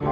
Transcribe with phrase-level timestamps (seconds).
[0.00, 0.08] Wir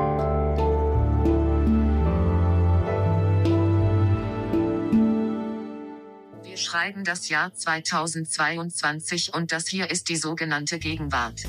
[6.57, 11.42] schreiben das Jahr 2022 und das hier ist die sogenannte Gegenwart.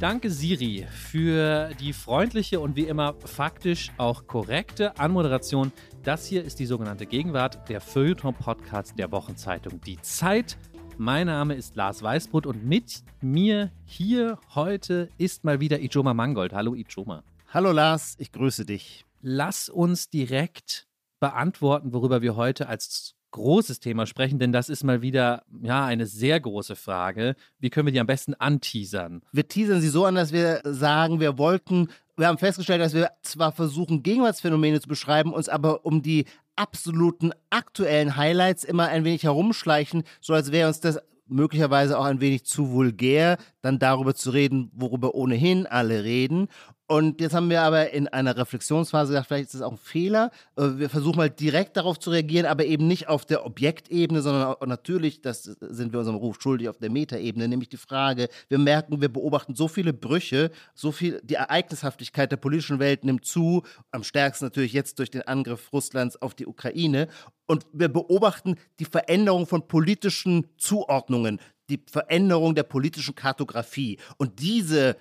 [0.00, 5.72] Danke Siri für die freundliche und wie immer faktisch auch korrekte Anmoderation.
[6.04, 10.56] Das hier ist die sogenannte Gegenwart, der Feuilleton-Podcast der Wochenzeitung Die Zeit.
[10.96, 16.54] Mein Name ist Lars Weißbrot und mit mir hier heute ist mal wieder Ijoma Mangold.
[16.54, 17.22] Hallo Ijoma.
[17.48, 19.04] Hallo Lars, ich grüße dich.
[19.20, 20.88] Lass uns direkt
[21.20, 26.06] beantworten, worüber wir heute als großes Thema sprechen, denn das ist mal wieder ja eine
[26.06, 27.36] sehr große Frage.
[27.58, 29.22] Wie können wir die am besten anteasern?
[29.32, 33.10] Wir teasern sie so an, dass wir sagen, wir wollten, wir haben festgestellt, dass wir
[33.22, 36.26] zwar versuchen, Gegenwartsphänomene zu beschreiben, uns aber um die
[36.56, 40.98] absoluten aktuellen Highlights immer ein wenig herumschleichen, so als wäre uns das
[41.30, 46.48] möglicherweise auch ein wenig zu vulgär, dann darüber zu reden, worüber ohnehin alle reden.
[46.90, 50.32] Und jetzt haben wir aber in einer Reflexionsphase gedacht, vielleicht ist das auch ein Fehler.
[50.56, 54.56] Äh, wir versuchen mal direkt darauf zu reagieren, aber eben nicht auf der Objektebene, sondern
[54.66, 59.00] natürlich, das sind wir unserem Ruf schuldig, auf der Metaebene, nämlich die Frage, wir merken,
[59.00, 64.02] wir beobachten so viele Brüche, so viel, die Ereignishaftigkeit der politischen Welt nimmt zu, am
[64.02, 67.06] stärksten natürlich jetzt durch den Angriff Russlands auf die Ukraine.
[67.46, 71.38] Und wir beobachten die Veränderung von politischen Zuordnungen,
[71.68, 74.00] die Veränderung der politischen Kartografie.
[74.16, 74.96] Und diese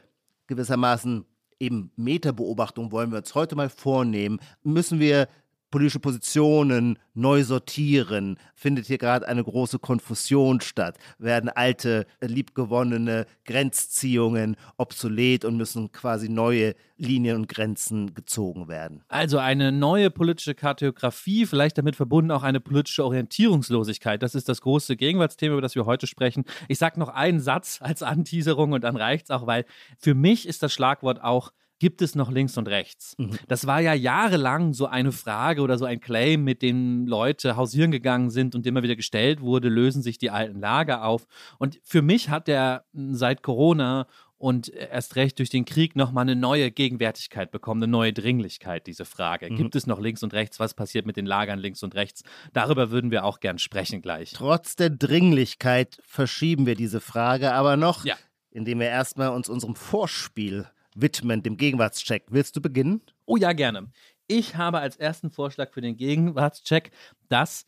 [0.46, 1.26] gewissermaßen
[1.60, 5.28] eben Metabeobachtung wollen wir uns heute mal vornehmen, müssen wir
[5.70, 8.38] politische Positionen neu sortieren?
[8.56, 10.98] Findet hier gerade eine große Konfusion statt?
[11.18, 19.04] Werden alte, liebgewonnene Grenzziehungen obsolet und müssen quasi neue Linien und Grenzen gezogen werden?
[19.08, 24.22] Also eine neue politische Kartografie, vielleicht damit verbunden auch eine politische Orientierungslosigkeit.
[24.22, 26.46] Das ist das große Gegenwartsthema, über das wir heute sprechen.
[26.68, 29.66] Ich sage noch einen Satz als Anteaserung und dann reicht es auch, weil
[29.98, 33.16] für mich ist das Schlagwort auch gibt es noch links und rechts?
[33.18, 33.32] Mhm.
[33.48, 37.92] Das war ja jahrelang so eine Frage oder so ein Claim, mit dem Leute hausieren
[37.92, 41.26] gegangen sind und immer wieder gestellt wurde, lösen sich die alten Lager auf.
[41.58, 44.08] Und für mich hat der seit Corona
[44.40, 49.04] und erst recht durch den Krieg nochmal eine neue Gegenwärtigkeit bekommen, eine neue Dringlichkeit, diese
[49.04, 49.52] Frage.
[49.52, 49.58] Mhm.
[49.58, 50.60] Gibt es noch links und rechts?
[50.60, 52.24] Was passiert mit den Lagern links und rechts?
[52.54, 54.32] Darüber würden wir auch gern sprechen gleich.
[54.32, 58.16] Trotz der Dringlichkeit verschieben wir diese Frage aber noch, ja.
[58.50, 60.68] indem wir erstmal uns unserem Vorspiel
[61.02, 62.26] widmen, dem Gegenwartscheck.
[62.30, 63.02] Willst du beginnen?
[63.26, 63.92] Oh ja, gerne.
[64.28, 66.92] Ich habe als ersten Vorschlag für den Gegenwartscheck
[67.30, 67.66] das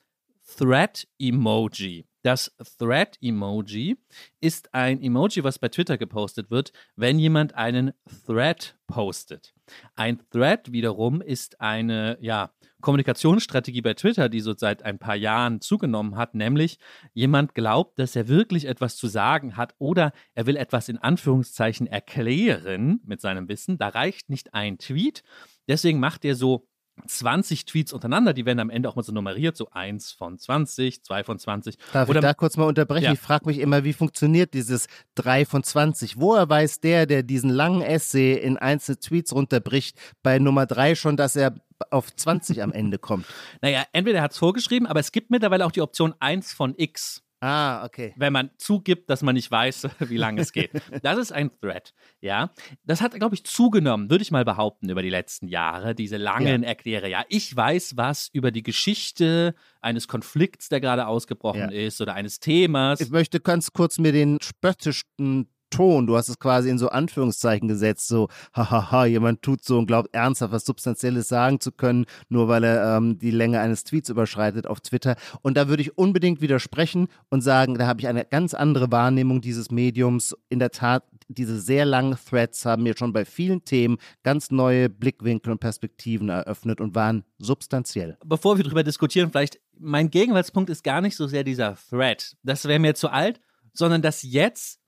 [0.58, 2.06] Thread-Emoji.
[2.24, 3.98] Das Thread-Emoji
[4.42, 7.94] ist ein Emoji, was bei Twitter gepostet wird, wenn jemand einen
[8.26, 9.54] Thread postet.
[9.96, 15.62] Ein Thread wiederum ist eine ja, Kommunikationsstrategie bei Twitter, die so seit ein paar Jahren
[15.62, 16.78] zugenommen hat, nämlich
[17.14, 21.88] jemand glaubt, dass er wirklich etwas zu sagen hat oder er will etwas in Anführungszeichen
[21.88, 23.78] erklären mit seinem Wissen.
[23.78, 25.24] Da reicht nicht ein Tweet.
[25.68, 26.68] Deswegen macht er so
[27.08, 31.04] 20 Tweets untereinander, die werden am Ende auch mal so nummeriert, so 1 von 20,
[31.04, 31.78] 2 von 20.
[31.94, 33.06] Darf Oder, ich da kurz mal unterbrechen?
[33.06, 33.14] Ja.
[33.14, 36.20] Ich frage mich immer, wie funktioniert dieses 3 von 20?
[36.20, 41.18] Woher weiß der, der diesen langen Essay in einzelne Tweets runterbricht, bei Nummer 3 schon,
[41.18, 41.56] dass er
[41.90, 43.26] auf 20 am Ende kommt?
[43.62, 46.74] Naja, entweder er hat es vorgeschrieben, aber es gibt mittlerweile auch die Option 1 von
[46.78, 47.24] X.
[47.44, 48.14] Ah, okay.
[48.18, 50.72] Wenn man zugibt, dass man nicht weiß, wie lange es geht.
[51.02, 52.52] Das ist ein Thread, ja.
[52.84, 56.62] Das hat, glaube ich, zugenommen, würde ich mal behaupten, über die letzten Jahre, diese langen
[56.62, 56.70] ja.
[56.70, 57.10] Erkläre.
[57.10, 61.86] Ja, ich weiß was über die Geschichte eines Konflikts, der gerade ausgebrochen ja.
[61.88, 63.02] ist oder eines Themas.
[63.02, 66.06] Ich möchte ganz kurz mir den spöttischsten Ton.
[66.06, 70.14] Du hast es quasi in so Anführungszeichen gesetzt, so, hahaha, jemand tut so und glaubt
[70.14, 74.68] ernsthaft was Substanzielles sagen zu können, nur weil er ähm, die Länge eines Tweets überschreitet
[74.68, 75.16] auf Twitter.
[75.42, 79.42] Und da würde ich unbedingt widersprechen und sagen, da habe ich eine ganz andere Wahrnehmung
[79.42, 80.36] dieses Mediums.
[80.50, 84.90] In der Tat, diese sehr langen Threads haben mir schon bei vielen Themen ganz neue
[84.90, 88.18] Blickwinkel und Perspektiven eröffnet und waren substanziell.
[88.26, 92.36] Bevor wir darüber diskutieren, vielleicht mein Gegenwartspunkt ist gar nicht so sehr dieser Thread.
[92.44, 93.40] Das wäre mir zu alt,
[93.74, 94.81] sondern dass jetzt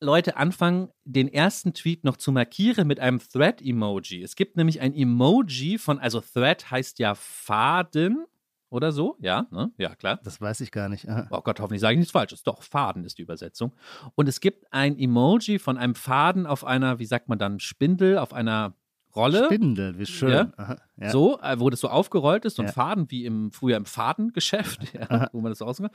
[0.00, 4.22] Leute anfangen, den ersten Tweet noch zu markieren mit einem Thread-Emoji.
[4.22, 8.24] Es gibt nämlich ein Emoji von, also Thread heißt ja Faden
[8.70, 9.72] oder so, ja, ne?
[9.76, 10.20] ja klar.
[10.24, 11.08] Das weiß ich gar nicht.
[11.08, 11.26] Aha.
[11.30, 12.42] Oh Gott, hoffentlich sage ich nichts Falsches.
[12.42, 13.74] Doch, Faden ist die Übersetzung.
[14.14, 18.16] Und es gibt ein Emoji von einem Faden auf einer, wie sagt man dann, Spindel,
[18.16, 18.74] auf einer
[19.14, 19.44] Rolle.
[19.46, 20.30] Spindel, wie schön.
[20.30, 20.52] Ja.
[20.56, 21.10] Aha, ja.
[21.10, 22.72] So, äh, wo das so aufgerollt ist, ein Ja.
[22.72, 24.80] Faden wie im früher im Fadengeschäft,
[25.32, 25.92] wo man das so rausmacht.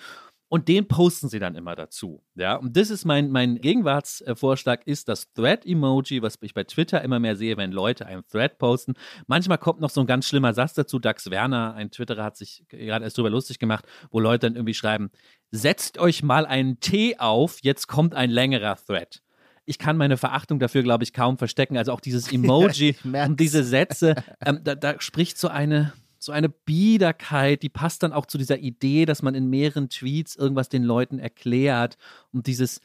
[0.48, 2.24] Und den posten sie dann immer dazu.
[2.36, 7.20] Ja, und das ist mein, mein Gegenwartsvorschlag, ist das Thread-Emoji, was ich bei Twitter immer
[7.20, 8.94] mehr sehe, wenn Leute einen Thread posten.
[9.28, 11.00] Manchmal kommt noch so ein ganz schlimmer Satz dazu.
[11.00, 14.76] Dax Werner, ein Twitterer, hat sich gerade erst drüber lustig gemacht, wo Leute dann irgendwie
[14.76, 15.10] schreiben:
[15.52, 19.22] Setzt euch mal einen Tee auf, jetzt kommt ein längerer Thread.
[19.66, 21.78] Ich kann meine Verachtung dafür, glaube ich, kaum verstecken.
[21.78, 23.30] Also auch dieses Emoji merk's.
[23.30, 24.16] und diese Sätze,
[24.46, 28.60] ähm, da, da spricht so eine, so eine Biederkeit, die passt dann auch zu dieser
[28.60, 31.98] Idee, dass man in mehreren Tweets irgendwas den Leuten erklärt
[32.32, 32.82] und dieses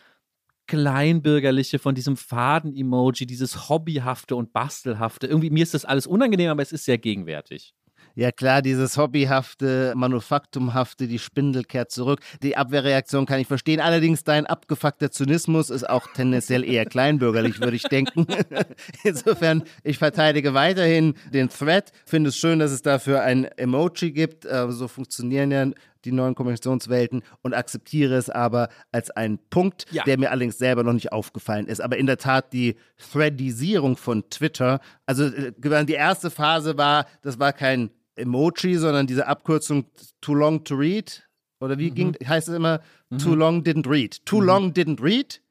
[0.66, 5.26] Kleinbürgerliche von diesem Faden-Emoji, dieses Hobbyhafte und Bastelhafte.
[5.26, 7.74] Irgendwie, mir ist das alles unangenehm, aber es ist sehr gegenwärtig.
[8.20, 12.20] Ja klar, dieses hobbyhafte, manufaktumhafte, die Spindel kehrt zurück.
[12.42, 13.80] Die Abwehrreaktion kann ich verstehen.
[13.80, 18.26] Allerdings dein abgefuckter Zynismus ist auch tendenziell eher kleinbürgerlich, würde ich denken.
[19.04, 21.92] Insofern, ich verteidige weiterhin den Thread.
[22.04, 24.44] Finde es schön, dass es dafür ein Emoji gibt.
[24.44, 25.70] Äh, So funktionieren ja
[26.04, 30.04] die neuen Kommunikationswelten und akzeptiere es aber als einen Punkt, Ja.
[30.04, 31.80] der mir allerdings selber noch nicht aufgefallen ist.
[31.80, 35.52] Aber in der Tat die Threadisierung von Twitter, also äh,
[35.86, 37.88] die erste Phase war, das war kein
[38.20, 39.86] Emoji, sondern diese Abkürzung
[40.20, 41.26] too long to read.
[41.60, 42.80] Oder wie ging, heißt es immer?
[43.18, 44.24] Too long didn't read.
[44.24, 45.42] Too long didn't read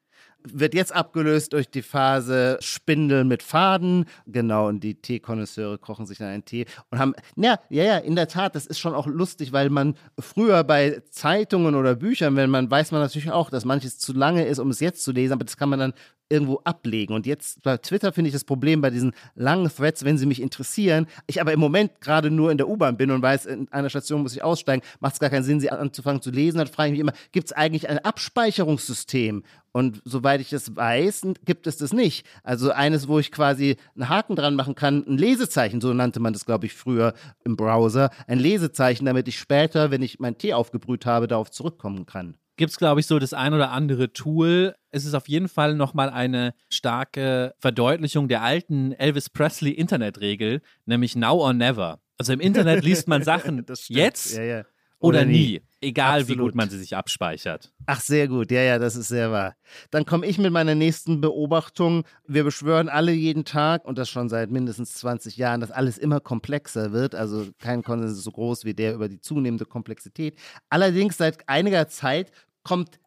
[0.43, 4.05] wird jetzt abgelöst durch die Phase Spindel mit Faden.
[4.25, 8.15] Genau, und die Teekonnoisseure kochen sich dann einen Tee und haben, ja, ja, ja, in
[8.15, 12.49] der Tat, das ist schon auch lustig, weil man früher bei Zeitungen oder Büchern, wenn
[12.49, 15.33] man, weiß man natürlich auch, dass manches zu lange ist, um es jetzt zu lesen,
[15.33, 15.93] aber das kann man dann
[16.29, 17.13] irgendwo ablegen.
[17.13, 20.41] Und jetzt bei Twitter finde ich das Problem bei diesen langen Threads, wenn sie mich
[20.41, 23.89] interessieren, ich aber im Moment gerade nur in der U-Bahn bin und weiß, in einer
[23.89, 26.59] Station muss ich aussteigen, macht es gar keinen Sinn, sie anzufangen zu lesen.
[26.59, 29.43] Dann frage ich mich immer, gibt es eigentlich ein Abspeicherungssystem?
[29.71, 32.25] Und soweit ich es weiß, gibt es das nicht.
[32.43, 36.33] Also eines, wo ich quasi einen Haken dran machen kann, ein Lesezeichen, so nannte man
[36.33, 38.09] das, glaube ich, früher im Browser.
[38.27, 42.35] Ein Lesezeichen, damit ich später, wenn ich meinen Tee aufgebrüht habe, darauf zurückkommen kann.
[42.59, 44.75] Gibt es, glaube ich, so das ein oder andere Tool.
[44.91, 51.15] Es ist auf jeden Fall nochmal eine starke Verdeutlichung der alten Elvis Presley Internetregel, nämlich
[51.15, 52.01] Now or Never.
[52.17, 54.63] Also im Internet liest man Sachen jetzt Ja, ja.
[54.99, 55.61] oder, nie.
[55.81, 56.47] Egal wie Absolut.
[56.47, 57.71] gut man sie sich abspeichert.
[57.85, 58.51] Ach, sehr gut.
[58.51, 59.55] Ja, ja, das ist sehr wahr.
[59.91, 62.03] Dann komme ich mit meiner nächsten Beobachtung.
[62.27, 66.19] Wir beschwören alle jeden Tag, und das schon seit mindestens 20 Jahren, dass alles immer
[66.19, 67.15] komplexer wird.
[67.15, 70.37] Also kein Konsens ist so groß wie der über die zunehmende Komplexität.
[70.69, 72.33] Allerdings seit einiger Zeit
[72.63, 72.99] kommt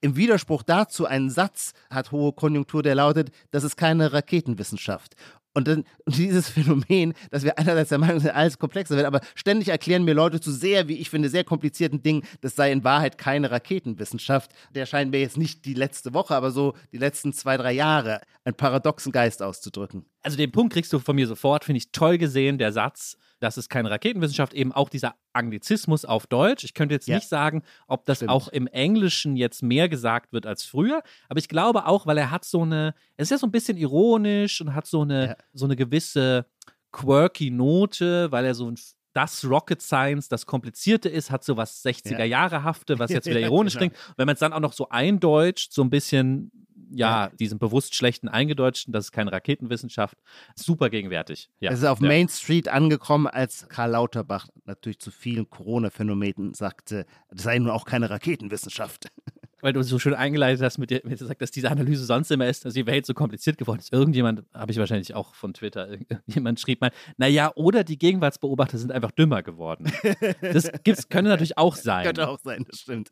[0.00, 5.14] im Widerspruch dazu ein Satz, hat hohe Konjunktur, der lautet, das ist keine Raketenwissenschaft.
[5.56, 9.68] Und dann dieses Phänomen, dass wir einerseits der Meinung sind, alles komplexer wird, aber ständig
[9.68, 13.16] erklären mir Leute zu sehr, wie ich finde, sehr komplizierten Dingen, das sei in Wahrheit
[13.16, 14.50] keine Raketenwissenschaft.
[14.74, 18.20] Der scheint mir jetzt nicht die letzte Woche, aber so die letzten zwei, drei Jahre
[18.44, 20.04] einen paradoxen Geist auszudrücken.
[20.22, 23.16] Also den Punkt kriegst du von mir sofort, finde ich toll gesehen, der Satz,
[23.46, 26.64] das ist keine Raketenwissenschaft, eben auch dieser Anglizismus auf Deutsch.
[26.64, 27.16] Ich könnte jetzt Ja.
[27.16, 28.30] nicht sagen, ob das Stimmt.
[28.32, 32.30] auch im Englischen jetzt mehr gesagt wird als früher, aber ich glaube auch, weil er
[32.30, 35.36] hat so eine, es ist ja so ein bisschen ironisch und hat so eine, Ja.
[35.52, 36.46] so eine gewisse
[36.92, 38.78] quirky Note, weil er so ein
[39.12, 43.72] das Rocket Science, das Komplizierte ist, hat so was 60er-Jahre-hafte, was jetzt wieder Ja, ironisch
[43.78, 43.90] genau.
[43.92, 44.14] klingt.
[44.18, 46.50] Wenn man es dann auch noch so eindeutscht, so ein bisschen,
[46.90, 50.18] ja, diesen bewusst schlechten Eingedeutschten, das ist keine Raketenwissenschaft,
[50.54, 51.50] super gegenwärtig.
[51.60, 51.70] Ja.
[51.70, 52.08] es ist auf ja.
[52.08, 57.84] Main Street angekommen, als Karl Lauterbach natürlich zu vielen Corona-Phänomenen sagte, das sei nun auch
[57.84, 59.10] keine Raketenwissenschaft.
[59.66, 62.46] weil du so schön eingeleitet hast mit dir, mit gesagt, dass diese Analyse sonst immer
[62.46, 63.92] ist, dass die Welt so kompliziert geworden ist.
[63.92, 65.96] Irgendjemand, habe ich wahrscheinlich auch von Twitter,
[66.26, 69.90] jemand schrieb mal, naja, oder die Gegenwartsbeobachter sind einfach dümmer geworden.
[70.40, 72.04] Das gibt's, könnte natürlich auch sein.
[72.04, 73.10] Könnte auch sein, das stimmt.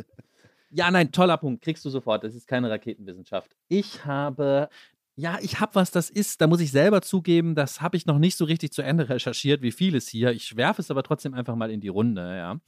[0.77, 2.25] Ja, nein, toller Punkt, kriegst du sofort.
[2.25, 3.55] Das ist keine Raketenwissenschaft.
[3.69, 4.69] Ich habe,
[5.15, 8.19] ja, ich habe was, das ist, da muss ich selber zugeben, das habe ich noch
[8.19, 10.33] nicht so richtig zu Ende recherchiert, wie vieles hier.
[10.33, 12.59] Ich werfe es aber trotzdem einfach mal in die Runde, ja.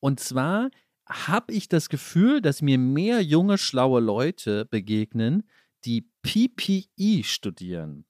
[0.00, 0.70] Und zwar
[1.06, 5.44] habe ich das Gefühl, dass mir mehr junge, schlaue Leute begegnen,
[5.84, 8.06] die PPE studieren.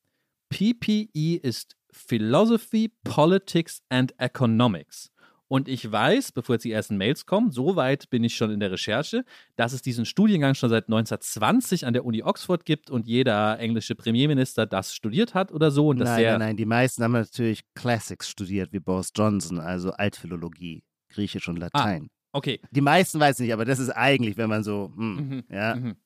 [0.48, 5.11] PPE ist Philosophy, Politics and Economics.
[5.52, 8.58] Und ich weiß, bevor jetzt die ersten Mails kommen, so weit bin ich schon in
[8.58, 9.22] der Recherche,
[9.54, 13.94] dass es diesen Studiengang schon seit 1920 an der Uni Oxford gibt und jeder englische
[13.94, 15.88] Premierminister das studiert hat oder so.
[15.88, 20.84] Und nein, nein, nein, die meisten haben natürlich Classics studiert, wie Boris Johnson, also Altphilologie,
[21.10, 22.08] Griechisch und Latein.
[22.32, 25.74] Okay, Die meisten weiß nicht, aber das ist eigentlich, wenn man so, hm, Mhm, ja.
[25.74, 25.96] mhm.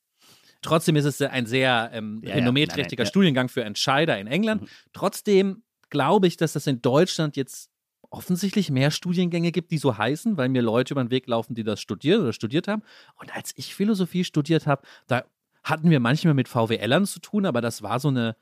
[0.61, 2.67] Trotzdem ist es ein sehr ähm, Ja, nein,
[2.99, 3.07] ja.
[3.07, 4.63] Studiengang für Entscheider in England.
[4.63, 4.69] Mhm.
[4.93, 7.71] Trotzdem glaube ich, dass das in Deutschland jetzt
[8.11, 11.65] offensichtlich mehr Studiengänge gibt, die so heißen, weil mir Leute über den Weg laufen, die
[11.65, 12.83] das studieren oder studiert haben.
[13.17, 15.25] Und als ich Philosophie studiert habe, da
[15.63, 18.37] hatten wir manchmal mit VWLern zu tun, aber das war so eine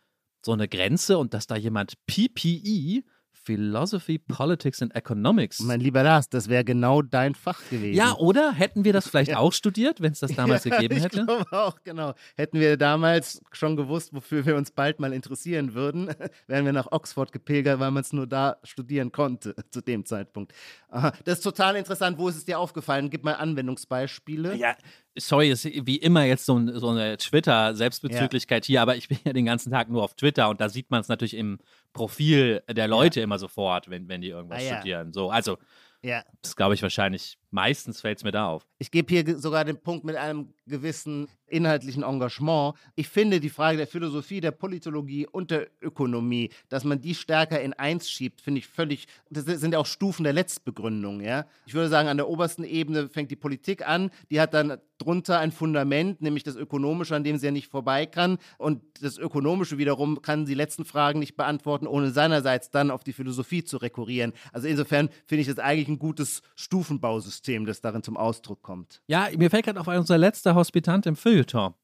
[0.45, 3.03] so eine Grenze und dass da jemand PPE
[3.45, 5.61] Philosophy, Politics and Economics.
[5.61, 7.97] Mein lieber Lars, das wäre genau dein Fach gewesen.
[7.97, 8.53] Ja, oder?
[8.53, 9.39] Hätten wir das vielleicht ja.
[9.39, 11.21] auch studiert, wenn es das damals ja, gegeben hätte?
[11.21, 12.15] Ich glaube auch, genau.
[12.37, 16.09] Hätten wir damals schon gewusst, wofür wir uns bald mal interessieren würden,
[16.47, 20.53] wären wir nach Oxford gepilgert, weil man es nur da studieren konnte zu dem Zeitpunkt.
[20.89, 21.13] Aha.
[21.25, 22.19] Das ist total interessant.
[22.19, 23.11] Wo ist es dir aufgefallen?
[23.11, 24.57] Gib mal Anwendungsbeispiele.
[24.57, 24.77] Ja,
[25.17, 28.67] sorry, ist wie immer jetzt so, so eine Twitter-Selbstbezüglichkeit ja.
[28.67, 31.01] hier, aber ich bin ja den ganzen Tag nur auf Twitter und da sieht man
[31.01, 31.59] es natürlich im
[31.93, 33.25] Profil der Leute ja.
[33.25, 35.13] immer sofort, wenn, wenn die irgendwas ah, studieren.
[35.13, 35.59] So, also,
[36.03, 36.25] ja.
[36.43, 38.67] das glaube ich wahrscheinlich, meistens fällt es mir da auf.
[38.79, 42.75] Ich gebe hier sogar den Punkt mit einem gewissen inhaltlichen Engagement.
[42.95, 47.61] Ich finde die Frage der Philosophie, der Politologie und der Ökonomie, dass man die stärker
[47.61, 51.47] in eins schiebt, finde ich völlig, das sind ja auch Stufen der Letztbegründung, ja.
[51.67, 55.39] Ich würde sagen, an der obersten Ebene fängt die Politik an, die hat dann drunter
[55.39, 58.39] ein Fundament, nämlich das Ökonomische, an dem sie ja nicht vorbei kann.
[58.59, 63.13] Und das Ökonomische wiederum kann die letzten Fragen nicht beantworten, ohne seinerseits dann auf die
[63.13, 64.33] Philosophie zu rekurrieren.
[64.53, 69.03] Also insofern finde ich das eigentlich ein gutes Stufenbausystem, das darin zum Ausdruck kommt.
[69.07, 71.75] Ja, mir fällt gerade auf unser letzter Hospitant im Feuilleton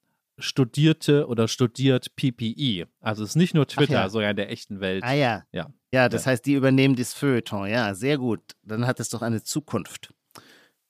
[0.42, 2.86] studierte oder studiert PPE.
[3.00, 4.08] Also es ist nicht nur Twitter, ja.
[4.08, 5.04] sondern in der echten Welt.
[5.04, 5.44] Ah ja.
[5.52, 6.32] Ja, ja das ja.
[6.32, 7.68] heißt, die übernehmen das Feuilleton.
[7.68, 8.40] Ja, sehr gut.
[8.62, 10.12] Dann hat es doch eine Zukunft.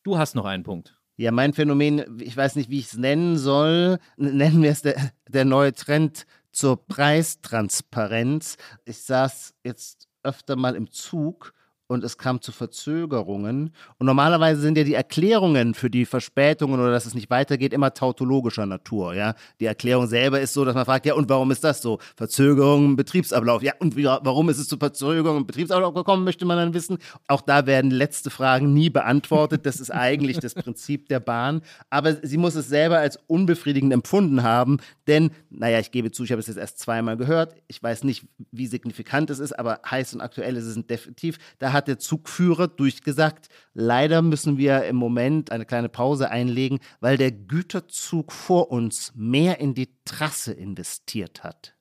[0.02, 0.96] Du hast noch einen Punkt.
[1.16, 3.98] Ja, mein Phänomen, ich weiß nicht, wie ich es nennen soll.
[4.16, 8.56] Nennen wir es der, der neue Trend zur Preistransparenz.
[8.86, 11.52] Ich saß jetzt öfter mal im Zug
[11.90, 13.74] und es kam zu Verzögerungen.
[13.98, 17.92] Und normalerweise sind ja die Erklärungen für die Verspätungen oder dass es nicht weitergeht immer
[17.92, 19.14] tautologischer Natur.
[19.14, 21.98] Ja, die Erklärung selber ist so, dass man fragt, ja und warum ist das so?
[22.16, 23.64] Verzögerungen im Betriebsablauf.
[23.64, 26.22] Ja und wie, warum ist es zu Verzögerungen im Betriebsablauf gekommen?
[26.22, 26.98] Möchte man dann wissen.
[27.26, 29.66] Auch da werden letzte Fragen nie beantwortet.
[29.66, 31.60] Das ist eigentlich das Prinzip der Bahn.
[31.90, 34.78] Aber sie muss es selber als unbefriedigend empfunden haben,
[35.08, 37.56] denn naja, ich gebe zu, ich habe es jetzt erst zweimal gehört.
[37.66, 41.38] Ich weiß nicht, wie signifikant es ist, aber heiß und aktuell ist es definitiv.
[41.58, 46.78] Da hat hat der Zugführer durchgesagt, leider müssen wir im Moment eine kleine Pause einlegen,
[47.00, 51.74] weil der Güterzug vor uns mehr in die Trasse investiert hat.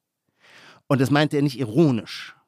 [0.88, 2.39] Und das meinte er nicht ironisch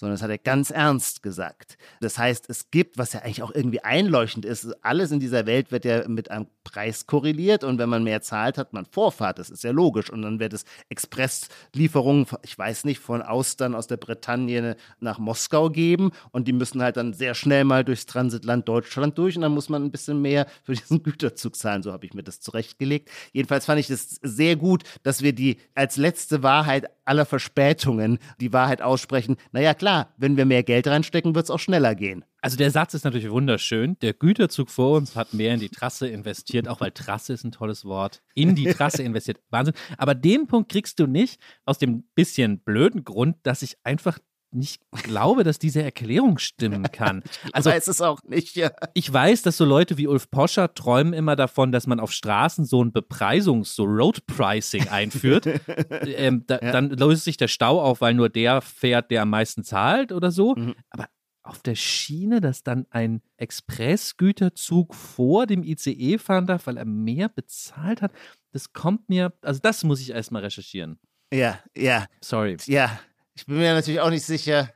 [0.00, 1.76] sondern das hat er ganz ernst gesagt.
[2.00, 5.70] Das heißt, es gibt, was ja eigentlich auch irgendwie einleuchtend ist, alles in dieser Welt
[5.70, 9.38] wird ja mit einem Preis korreliert und wenn man mehr zahlt, hat man Vorfahrt.
[9.38, 10.08] Das ist ja logisch.
[10.08, 15.68] Und dann wird es Expresslieferungen, ich weiß nicht, von Austern aus der Bretagne nach Moskau
[15.68, 19.52] geben und die müssen halt dann sehr schnell mal durchs Transitland Deutschland durch und dann
[19.52, 21.82] muss man ein bisschen mehr für diesen Güterzug zahlen.
[21.82, 23.10] So habe ich mir das zurechtgelegt.
[23.32, 28.52] Jedenfalls fand ich das sehr gut, dass wir die als letzte Wahrheit aller Verspätungen die
[28.52, 29.36] Wahrheit aussprechen.
[29.52, 32.24] Naja, klar, wenn wir mehr Geld reinstecken, wird es auch schneller gehen.
[32.42, 33.98] Also der Satz ist natürlich wunderschön.
[34.00, 37.52] Der Güterzug vor uns hat mehr in die Trasse investiert, auch weil Trasse ist ein
[37.52, 38.22] tolles Wort.
[38.34, 39.38] In die Trasse investiert.
[39.50, 39.74] Wahnsinn.
[39.98, 44.18] Aber den Punkt kriegst du nicht aus dem bisschen blöden Grund, dass ich einfach
[44.52, 47.22] nicht glaube, dass diese Erklärung stimmen kann.
[47.52, 48.56] Also, ich weiß es auch nicht.
[48.56, 48.70] Ja.
[48.94, 52.64] Ich weiß, dass so Leute wie Ulf Poscher träumen immer davon, dass man auf Straßen
[52.64, 55.46] so ein Bepreisungs-, so Road Pricing einführt.
[56.04, 56.72] ähm, da, ja.
[56.72, 60.30] Dann löst sich der Stau auf, weil nur der fährt, der am meisten zahlt oder
[60.30, 60.54] so.
[60.54, 60.74] Mhm.
[60.90, 61.08] Aber
[61.42, 67.28] auf der Schiene, dass dann ein Expressgüterzug vor dem ICE fahren darf, weil er mehr
[67.28, 68.12] bezahlt hat,
[68.52, 70.98] das kommt mir, also das muss ich erstmal recherchieren.
[71.32, 72.06] Ja, ja.
[72.20, 72.56] Sorry.
[72.66, 72.98] Ja,
[73.34, 74.72] ich bin mir natürlich auch nicht sicher.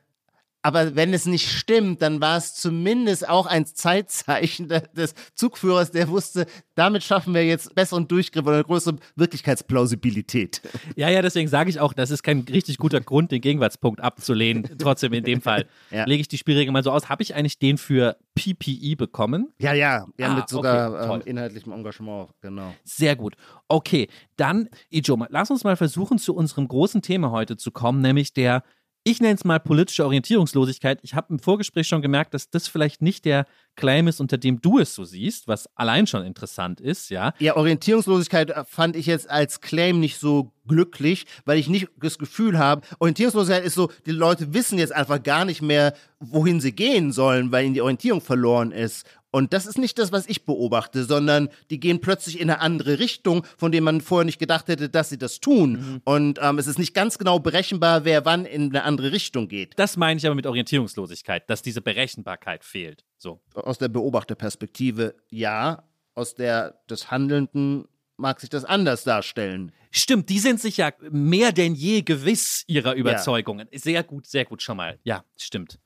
[0.64, 4.66] Aber wenn es nicht stimmt, dann war es zumindest auch ein Zeitzeichen
[4.96, 10.62] des Zugführers, der wusste, damit schaffen wir jetzt besseren Durchgriff oder eine größere Wirklichkeitsplausibilität.
[10.96, 14.66] Ja, ja, deswegen sage ich auch, das ist kein richtig guter Grund, den Gegenwartspunkt abzulehnen.
[14.78, 16.06] Trotzdem in dem Fall ja.
[16.06, 17.10] lege ich die Spielregeln mal so aus.
[17.10, 19.52] Habe ich eigentlich den für PPE bekommen?
[19.58, 22.74] Ja, ja, ja, ah, mit sogar okay, ähm, inhaltlichem Engagement, genau.
[22.84, 23.36] Sehr gut.
[23.68, 28.32] Okay, dann, Ijo, lass uns mal versuchen, zu unserem großen Thema heute zu kommen, nämlich
[28.32, 28.62] der
[29.04, 30.98] ich nenne es mal politische Orientierungslosigkeit.
[31.02, 33.46] Ich habe im Vorgespräch schon gemerkt, dass das vielleicht nicht der
[33.76, 37.34] Claim ist, unter dem du es so siehst, was allein schon interessant ist, ja.
[37.38, 42.18] Ja, Orientierungslosigkeit äh, fand ich jetzt als Claim nicht so glücklich, weil ich nicht das
[42.18, 46.72] Gefühl habe, Orientierungslosigkeit ist so, die Leute wissen jetzt einfach gar nicht mehr, wohin sie
[46.72, 49.04] gehen sollen, weil ihnen die Orientierung verloren ist.
[49.34, 53.00] Und das ist nicht das, was ich beobachte, sondern die gehen plötzlich in eine andere
[53.00, 55.72] Richtung, von dem man vorher nicht gedacht hätte, dass sie das tun.
[55.72, 56.02] Mhm.
[56.04, 59.76] Und ähm, es ist nicht ganz genau berechenbar, wer wann in eine andere Richtung geht.
[59.76, 63.04] Das meine ich aber mit Orientierungslosigkeit, dass diese Berechenbarkeit fehlt.
[63.18, 63.40] So.
[63.54, 65.82] Aus der Beobachterperspektive ja,
[66.14, 69.72] aus der des Handelnden mag sich das anders darstellen.
[69.90, 73.66] Stimmt, die sind sich ja mehr denn je gewiss ihrer Überzeugungen.
[73.72, 73.78] Ja.
[73.80, 75.00] Sehr gut, sehr gut schon mal.
[75.02, 75.80] Ja, stimmt.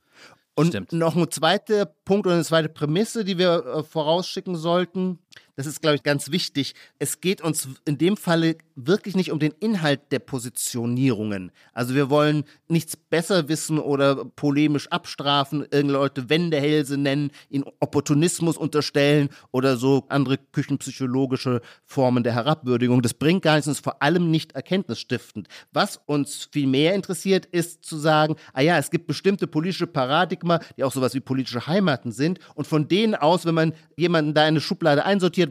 [0.58, 0.92] Und Stimmt.
[0.92, 5.20] noch ein zweiter Punkt oder eine zweite Prämisse, die wir äh, vorausschicken sollten.
[5.58, 6.76] Das ist, glaube ich, ganz wichtig.
[7.00, 11.50] Es geht uns in dem Falle wirklich nicht um den Inhalt der Positionierungen.
[11.72, 18.56] Also wir wollen nichts besser wissen oder polemisch abstrafen, irgendeine Leute Wendehälse nennen, ihnen Opportunismus
[18.56, 23.02] unterstellen oder so andere küchenpsychologische Formen der Herabwürdigung.
[23.02, 25.48] Das bringt gar nichts und ist vor allem nicht erkenntnisstiftend.
[25.72, 30.60] Was uns viel mehr interessiert, ist zu sagen, ah ja, es gibt bestimmte politische Paradigma,
[30.76, 34.42] die auch sowas wie politische Heimaten sind und von denen aus, wenn man jemanden da
[34.42, 35.47] in eine Schublade einsortiert,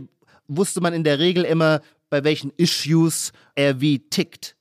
[0.47, 4.55] wusste man in der Regel immer, bei welchen Issues er wie tickt.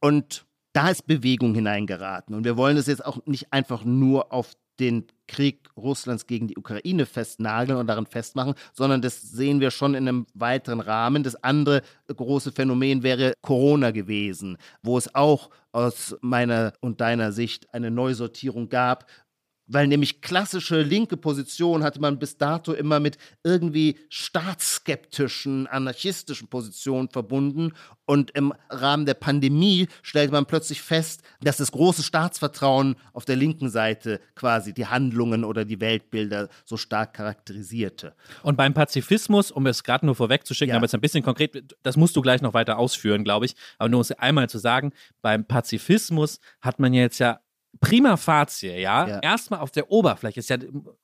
[0.00, 2.34] Und da ist Bewegung hineingeraten.
[2.34, 6.56] Und wir wollen das jetzt auch nicht einfach nur auf den Krieg Russlands gegen die
[6.56, 11.22] Ukraine festnageln und darin festmachen, sondern das sehen wir schon in einem weiteren Rahmen.
[11.22, 17.72] Das andere große Phänomen wäre Corona gewesen, wo es auch aus meiner und deiner Sicht
[17.72, 19.06] eine Neusortierung gab,
[19.66, 27.08] weil nämlich klassische linke Positionen hatte man bis dato immer mit irgendwie staatsskeptischen, anarchistischen Positionen
[27.08, 27.72] verbunden.
[28.04, 33.36] Und im Rahmen der Pandemie stellte man plötzlich fest, dass das große Staatsvertrauen auf der
[33.36, 38.14] linken Seite quasi die Handlungen oder die Weltbilder so stark charakterisierte.
[38.42, 40.76] Und beim Pazifismus, um es gerade nur vorwegzuschicken, ja.
[40.76, 43.54] aber jetzt ein bisschen konkret, das musst du gleich noch weiter ausführen, glaube ich.
[43.78, 44.92] Aber nur um es einmal zu sagen,
[45.22, 47.40] beim Pazifismus hat man jetzt ja
[47.80, 49.18] prima facie, ja, ja.
[49.20, 50.58] erstmal auf der Oberfläche, ist ja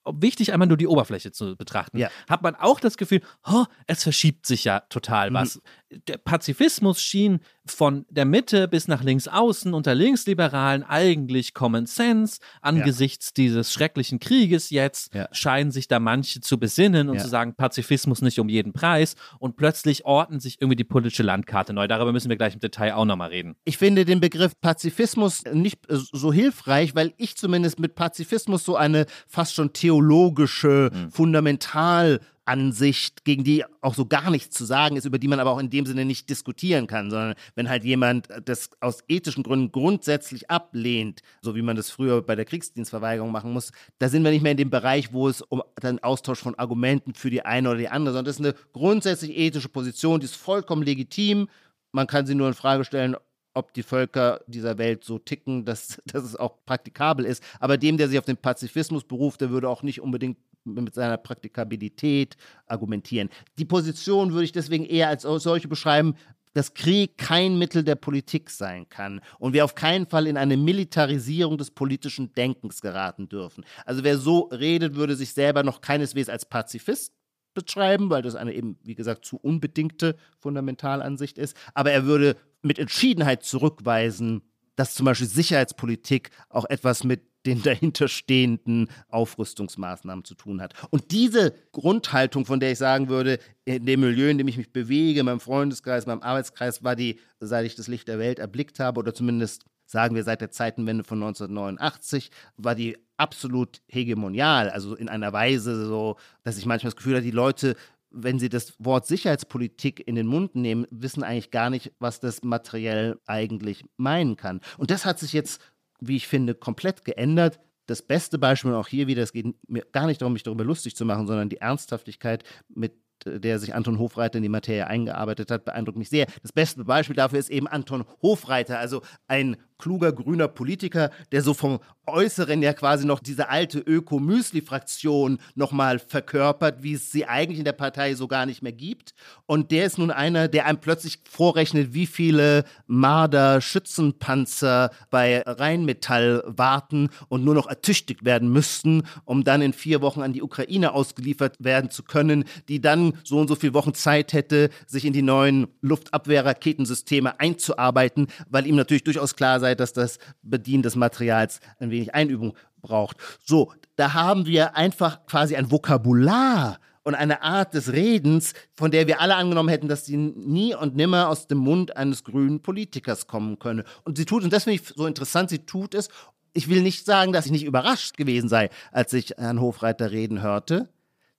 [0.05, 2.11] wichtig, einmal nur die Oberfläche zu betrachten, ja.
[2.29, 5.57] hat man auch das Gefühl, oh, es verschiebt sich ja total was.
[5.57, 11.87] Mhm der Pazifismus schien von der Mitte bis nach links außen unter Linksliberalen eigentlich Common
[11.87, 12.41] Sense.
[12.61, 13.33] Angesichts ja.
[13.37, 15.29] dieses schrecklichen Krieges jetzt ja.
[15.33, 17.23] scheinen sich da manche zu besinnen und ja.
[17.23, 19.17] zu sagen, Pazifismus nicht um jeden Preis.
[19.39, 21.89] Und plötzlich ordnen sich irgendwie die politische Landkarte neu.
[21.89, 23.57] Darüber müssen wir gleich im Detail auch nochmal reden.
[23.65, 29.07] Ich finde den Begriff Pazifismus nicht so hilfreich, weil ich zumindest mit Pazifismus so eine
[29.27, 31.11] fast schon theologische, mhm.
[31.11, 35.51] fundamental Ansicht, gegen die auch so gar nichts zu sagen ist, über die man aber
[35.51, 39.71] auch in dem Sinne nicht diskutieren kann, sondern wenn halt jemand das aus ethischen Gründen
[39.71, 44.31] grundsätzlich ablehnt, so wie man das früher bei der Kriegsdienstverweigerung machen muss, da sind wir
[44.31, 47.69] nicht mehr in dem Bereich, wo es um den Austausch von Argumenten für die eine
[47.69, 51.49] oder die andere, sondern das ist eine grundsätzlich ethische Position, die ist vollkommen legitim.
[51.93, 53.17] Man kann sie nur in Frage stellen,
[53.59, 57.43] ob die Völker dieser Welt so ticken, dass, dass es auch praktikabel ist.
[57.61, 60.39] Aber dem, der sich auf den Pazifismus beruft, der würde auch nicht unbedingt
[60.75, 63.29] mit seiner Praktikabilität argumentieren.
[63.59, 66.15] Die Position würde ich deswegen eher als solche beschreiben,
[66.55, 70.57] dass Krieg kein Mittel der Politik sein kann und wir auf keinen Fall in eine
[70.57, 73.65] Militarisierung des politischen Denkens geraten dürfen.
[73.85, 77.13] Also wer so redet, würde sich selber noch keineswegs als Pazifist
[77.55, 81.57] beschreiben, weil das eine eben, wie gesagt, zu unbedingte Fundamentalansicht ist.
[81.75, 84.43] Aber er würde mit Entschiedenheit zurückweisen,
[84.77, 90.75] dass zum Beispiel Sicherheitspolitik auch etwas mit den dahinterstehenden Aufrüstungsmaßnahmen zu tun hat.
[90.91, 94.73] Und diese Grundhaltung, von der ich sagen würde, in dem Milieu, in dem ich mich
[94.73, 98.39] bewege, in meinem Freundeskreis, in meinem Arbeitskreis, war die, seit ich das Licht der Welt
[98.39, 104.69] erblickt habe, oder zumindest sagen wir seit der Zeitenwende von 1989, war die absolut hegemonial,
[104.69, 107.75] also in einer Weise so, dass ich manchmal das Gefühl habe, die Leute
[108.11, 112.43] wenn sie das Wort Sicherheitspolitik in den Mund nehmen, wissen eigentlich gar nicht, was das
[112.43, 114.61] materiell eigentlich meinen kann.
[114.79, 115.61] Und das hat sich jetzt,
[116.01, 117.59] wie ich finde, komplett geändert.
[117.87, 120.95] Das beste Beispiel auch hier wieder, es geht mir gar nicht darum, mich darüber lustig
[120.95, 122.93] zu machen, sondern die Ernsthaftigkeit, mit
[123.25, 126.27] der sich Anton Hofreiter in die Materie eingearbeitet hat, beeindruckt mich sehr.
[126.43, 131.55] Das beste Beispiel dafür ist eben Anton Hofreiter, also ein kluger grüner Politiker, der so
[131.55, 137.67] vom Äußeren ja quasi noch diese alte Öko-Müsli-Fraktion nochmal verkörpert, wie es sie eigentlich in
[137.67, 139.13] der Partei so gar nicht mehr gibt.
[139.47, 147.11] Und der ist nun einer, der einem plötzlich vorrechnet, wie viele Marder-Schützenpanzer bei Rheinmetall warten
[147.29, 151.57] und nur noch ertüchtigt werden müssten, um dann in vier Wochen an die Ukraine ausgeliefert
[151.59, 155.21] werden zu können, die dann so und so viele Wochen Zeit hätte, sich in die
[155.23, 161.61] neuen Luftabwehrraketensysteme einzuarbeiten, weil ihm natürlich durchaus klar sei, sei, dass das Bedienen des Materials
[161.79, 163.17] ein wenig Einübung braucht.
[163.45, 169.07] So, da haben wir einfach quasi ein Vokabular und eine Art des Redens, von der
[169.07, 173.27] wir alle angenommen hätten, dass sie nie und nimmer aus dem Mund eines grünen Politikers
[173.27, 173.85] kommen könne.
[174.05, 176.09] Und sie tut, und das finde ich so interessant, sie tut es.
[176.53, 180.43] Ich will nicht sagen, dass ich nicht überrascht gewesen sei, als ich Herrn Hofreiter reden
[180.43, 180.89] hörte.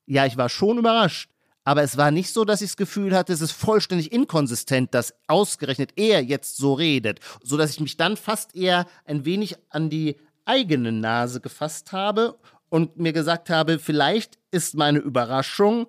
[0.06, 1.30] Ja, ich war schon überrascht.
[1.70, 5.14] Aber es war nicht so, dass ich das Gefühl hatte, es ist vollständig inkonsistent, dass
[5.28, 9.92] ausgerechnet er jetzt so redet, so dass ich mich dann fast eher ein wenig an
[9.92, 15.86] die eigene Nase gefasst habe und mir gesagt habe, vielleicht ist meine Überraschung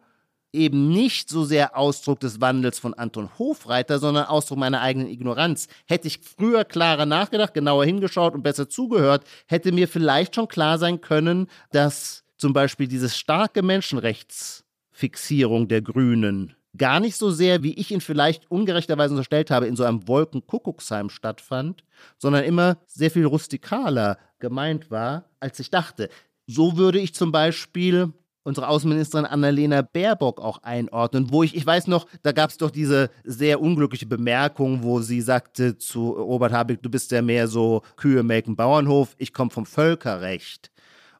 [0.52, 5.66] eben nicht so sehr Ausdruck des Wandels von Anton Hofreiter, sondern Ausdruck meiner eigenen Ignoranz.
[5.86, 10.76] Hätte ich früher klarer nachgedacht, genauer hingeschaut und besser zugehört, hätte mir vielleicht schon klar
[10.76, 14.66] sein können, dass zum Beispiel dieses starke Menschenrechts
[15.00, 19.76] Fixierung der Grünen gar nicht so sehr, wie ich ihn vielleicht ungerechterweise unterstellt habe, in
[19.76, 21.84] so einem Wolkenkuckucksheim stattfand,
[22.18, 26.08] sondern immer sehr viel rustikaler gemeint war, als ich dachte.
[26.46, 31.88] So würde ich zum Beispiel unsere Außenministerin Annalena Baerbock auch einordnen, wo ich, ich weiß
[31.88, 36.82] noch, da gab es doch diese sehr unglückliche Bemerkung, wo sie sagte zu Robert Habeck,
[36.82, 40.70] du bist ja mehr so Kühe melken Bauernhof, ich komme vom Völkerrecht.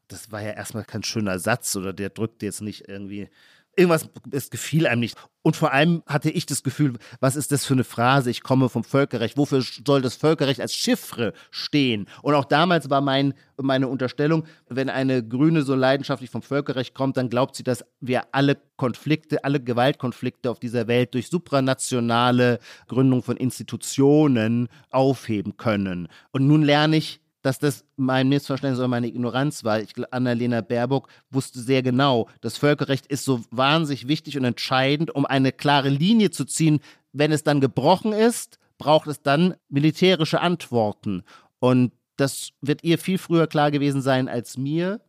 [0.08, 3.28] Das war ja erstmal kein schöner Satz oder der drückt jetzt nicht irgendwie
[3.76, 5.16] irgendwas, es gefiel einem nicht.
[5.42, 8.30] Und vor allem hatte ich das Gefühl, was ist das für eine Phrase?
[8.30, 9.38] Ich komme vom Völkerrecht.
[9.38, 12.06] Wofür soll das Völkerrecht als Chiffre stehen?
[12.22, 17.16] Und auch damals war mein, meine Unterstellung, wenn eine Grüne so leidenschaftlich vom Völkerrecht kommt,
[17.16, 23.22] dann glaubt sie, dass wir alle Konflikte, alle Gewaltkonflikte auf dieser Welt durch supranationale Gründung
[23.22, 26.08] von Institutionen aufheben können.
[26.32, 29.80] Und nun lerne ich, dass das mein Missverständnis oder meine Ignoranz war.
[29.80, 35.26] Ich, Annalena Baerbock wusste sehr genau, das Völkerrecht ist so wahnsinnig wichtig und entscheidend, um
[35.26, 36.80] eine klare Linie zu ziehen.
[37.12, 41.22] Wenn es dann gebrochen ist, braucht es dann militärische Antworten.
[41.58, 45.00] Und das wird ihr viel früher klar gewesen sein als mir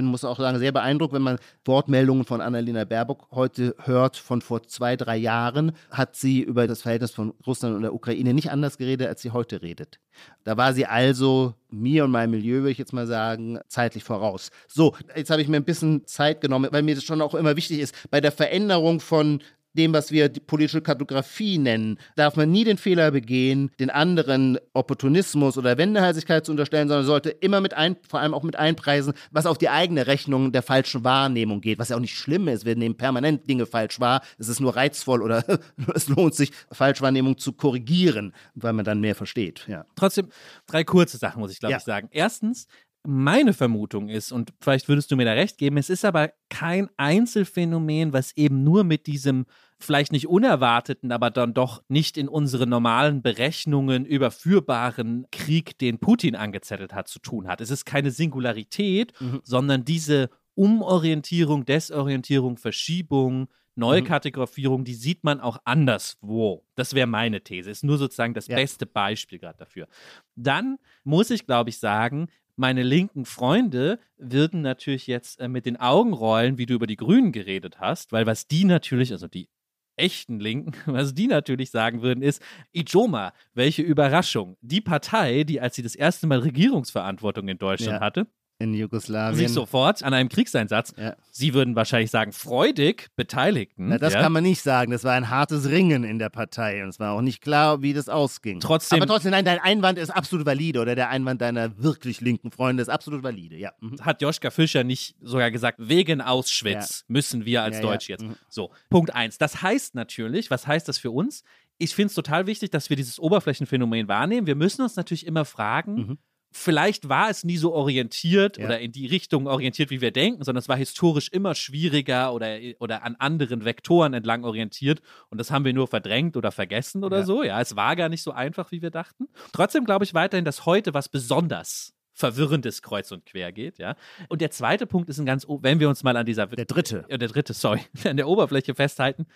[0.00, 4.40] bin, muss auch sagen, sehr beeindruckt, wenn man Wortmeldungen von Annalena Baerbock heute hört von
[4.40, 8.50] vor zwei, drei Jahren, hat sie über das Verhältnis von Russland und der Ukraine nicht
[8.50, 10.00] anders geredet, als sie heute redet.
[10.44, 14.50] Da war sie also mir und meinem Milieu, würde ich jetzt mal sagen, zeitlich voraus.
[14.68, 17.56] So, jetzt habe ich mir ein bisschen Zeit genommen, weil mir das schon auch immer
[17.56, 19.42] wichtig ist, bei der Veränderung von
[19.74, 24.58] dem, was wir die politische Kartografie nennen, darf man nie den Fehler begehen, den anderen
[24.72, 29.14] Opportunismus oder Wendeheisigkeit zu unterstellen, sondern sollte immer mit ein, vor allem auch mit einpreisen,
[29.30, 32.64] was auf die eigene Rechnung der falschen Wahrnehmung geht, was ja auch nicht schlimm ist.
[32.64, 34.22] Wir nehmen permanent Dinge falsch wahr.
[34.38, 35.44] Es ist nur reizvoll oder
[35.94, 39.66] es lohnt sich, Falschwahrnehmung zu korrigieren, weil man dann mehr versteht.
[39.68, 39.84] Ja.
[39.96, 40.28] Trotzdem
[40.66, 41.78] drei kurze Sachen, muss ich glaube ja.
[41.78, 42.08] ich sagen.
[42.12, 42.66] Erstens,
[43.06, 46.90] meine Vermutung ist, und vielleicht würdest du mir da recht geben, es ist aber kein
[46.96, 49.46] Einzelfenomen, was eben nur mit diesem
[49.78, 56.36] vielleicht nicht unerwarteten, aber dann doch nicht in unsere normalen Berechnungen überführbaren Krieg, den Putin
[56.36, 57.62] angezettelt hat, zu tun hat.
[57.62, 59.40] Es ist keine Singularität, mhm.
[59.42, 64.84] sondern diese Umorientierung, Desorientierung, Verschiebung, Neukategorisierung, mhm.
[64.84, 66.66] die sieht man auch anderswo.
[66.74, 67.70] Das wäre meine These.
[67.70, 68.56] Ist nur sozusagen das ja.
[68.56, 69.88] beste Beispiel gerade dafür.
[70.36, 72.28] Dann muss ich, glaube ich, sagen,
[72.60, 76.96] meine linken Freunde würden natürlich jetzt äh, mit den Augen rollen, wie du über die
[76.96, 79.48] Grünen geredet hast, weil was die natürlich, also die
[79.96, 82.42] echten Linken, was die natürlich sagen würden, ist,
[82.72, 84.58] Ijoma, welche Überraschung.
[84.60, 88.00] Die Partei, die als sie das erste Mal Regierungsverantwortung in Deutschland ja.
[88.00, 88.26] hatte,
[88.60, 89.36] in Jugoslawien.
[89.36, 90.92] Sich sofort an einem Kriegseinsatz.
[90.96, 91.16] Ja.
[91.30, 93.88] Sie würden wahrscheinlich sagen, freudig Beteiligten.
[93.88, 94.20] Na, das ja.
[94.20, 94.92] kann man nicht sagen.
[94.92, 97.94] Das war ein hartes Ringen in der Partei und es war auch nicht klar, wie
[97.94, 98.60] das ausging.
[98.60, 99.00] Trotzdem.
[99.00, 102.82] Aber trotzdem, nein, dein Einwand ist absolut valide oder der Einwand deiner wirklich linken Freunde
[102.82, 103.72] ist absolut valide, ja.
[103.80, 104.02] Mhm.
[104.02, 107.04] Hat Joschka Fischer nicht sogar gesagt, wegen Auschwitz ja.
[107.08, 108.22] müssen wir als Deutsch jetzt.
[108.22, 108.36] Mhm.
[108.48, 109.38] So, Punkt eins.
[109.38, 111.42] Das heißt natürlich, was heißt das für uns?
[111.78, 114.46] Ich finde es total wichtig, dass wir dieses Oberflächenphänomen wahrnehmen.
[114.46, 116.18] Wir müssen uns natürlich immer fragen, mhm
[116.52, 118.66] vielleicht war es nie so orientiert ja.
[118.66, 122.58] oder in die Richtung orientiert, wie wir denken, sondern es war historisch immer schwieriger oder,
[122.78, 127.18] oder an anderen Vektoren entlang orientiert und das haben wir nur verdrängt oder vergessen oder
[127.18, 127.24] ja.
[127.24, 127.42] so.
[127.42, 129.28] Ja, es war gar nicht so einfach, wie wir dachten.
[129.52, 133.96] Trotzdem glaube ich weiterhin, dass heute was besonders verwirrendes Kreuz und Quer geht, ja.
[134.28, 137.04] Und der zweite Punkt ist ein ganz, wenn wir uns mal an dieser der dritte,
[137.08, 139.26] äh, der dritte, sorry, an der Oberfläche festhalten,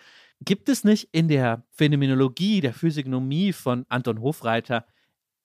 [0.41, 4.85] gibt es nicht in der Phänomenologie, der Physiognomie von Anton Hofreiter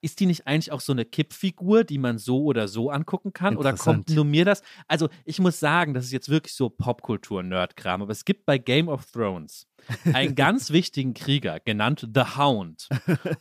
[0.01, 3.57] ist die nicht eigentlich auch so eine Kippfigur, die man so oder so angucken kann?
[3.57, 4.63] Oder kommt nur mir das?
[4.89, 8.89] Also, ich muss sagen, das ist jetzt wirklich so Popkultur-Nerd-Kram, aber es gibt bei Game
[8.89, 9.67] of Thrones
[10.13, 12.89] einen ganz wichtigen Krieger, genannt The Hound.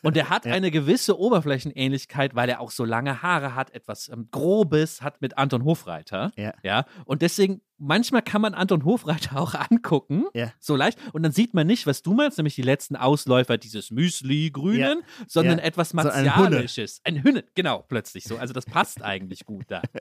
[0.01, 0.53] Und der hat ja.
[0.53, 5.37] eine gewisse Oberflächenähnlichkeit, weil er auch so lange Haare hat, etwas ähm, Grobes hat mit
[5.37, 6.31] Anton Hofreiter.
[6.35, 6.53] Ja.
[6.63, 6.85] ja.
[7.05, 10.51] Und deswegen, manchmal kann man Anton Hofreiter auch angucken, ja.
[10.59, 10.99] so leicht.
[11.13, 15.59] Und dann sieht man nicht, was du meinst, nämlich die letzten Ausläufer dieses Müsli-Grünen, sondern
[15.59, 16.97] etwas Martialisches.
[16.97, 18.37] So ein Hünne, genau, plötzlich so.
[18.37, 19.81] Also das passt eigentlich gut da.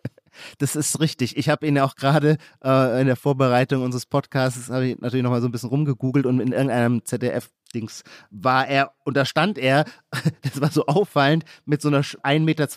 [0.59, 1.37] Das ist richtig.
[1.37, 5.41] Ich habe ihn auch gerade äh, in der Vorbereitung unseres Podcasts, habe ich natürlich nochmal
[5.41, 9.85] so ein bisschen rumgegoogelt und in irgendeinem ZDF Dings war er, und da stand er,
[10.43, 12.69] das war so auffallend, mit so einer 1,20 Meter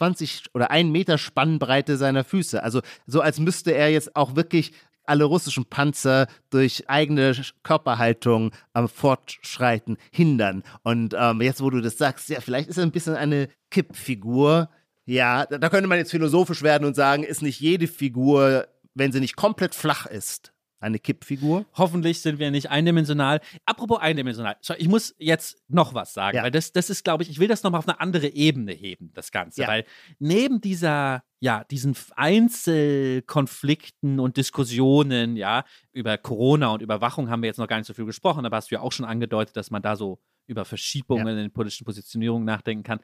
[0.53, 2.61] oder 1 Meter Spannbreite seiner Füße.
[2.61, 4.73] Also so als müsste er jetzt auch wirklich
[5.05, 10.63] alle russischen Panzer durch eigene Körperhaltung am Fortschreiten hindern.
[10.83, 14.69] Und ähm, jetzt, wo du das sagst, ja, vielleicht ist er ein bisschen eine Kippfigur,
[15.05, 19.19] ja, da könnte man jetzt philosophisch werden und sagen, ist nicht jede Figur, wenn sie
[19.19, 21.65] nicht komplett flach ist, Eine Kippfigur.
[21.73, 23.39] Hoffentlich sind wir nicht eindimensional.
[23.65, 24.55] Apropos eindimensional.
[24.77, 26.43] Ich muss jetzt noch was sagen, ja.
[26.43, 29.11] weil das, das ist, glaube ich, ich will das nochmal auf eine andere Ebene heben,
[29.13, 29.61] das Ganze.
[29.61, 29.67] Ja.
[29.67, 29.85] Weil
[30.17, 37.59] neben dieser, ja, diesen Einzelkonflikten und Diskussionen, ja, über Corona und Überwachung haben wir jetzt
[37.59, 39.83] noch gar nicht so viel gesprochen, aber hast du ja auch schon angedeutet, dass man
[39.83, 41.33] da so über Verschiebungen ja.
[41.33, 43.01] in den politischen Positionierungen nachdenken kann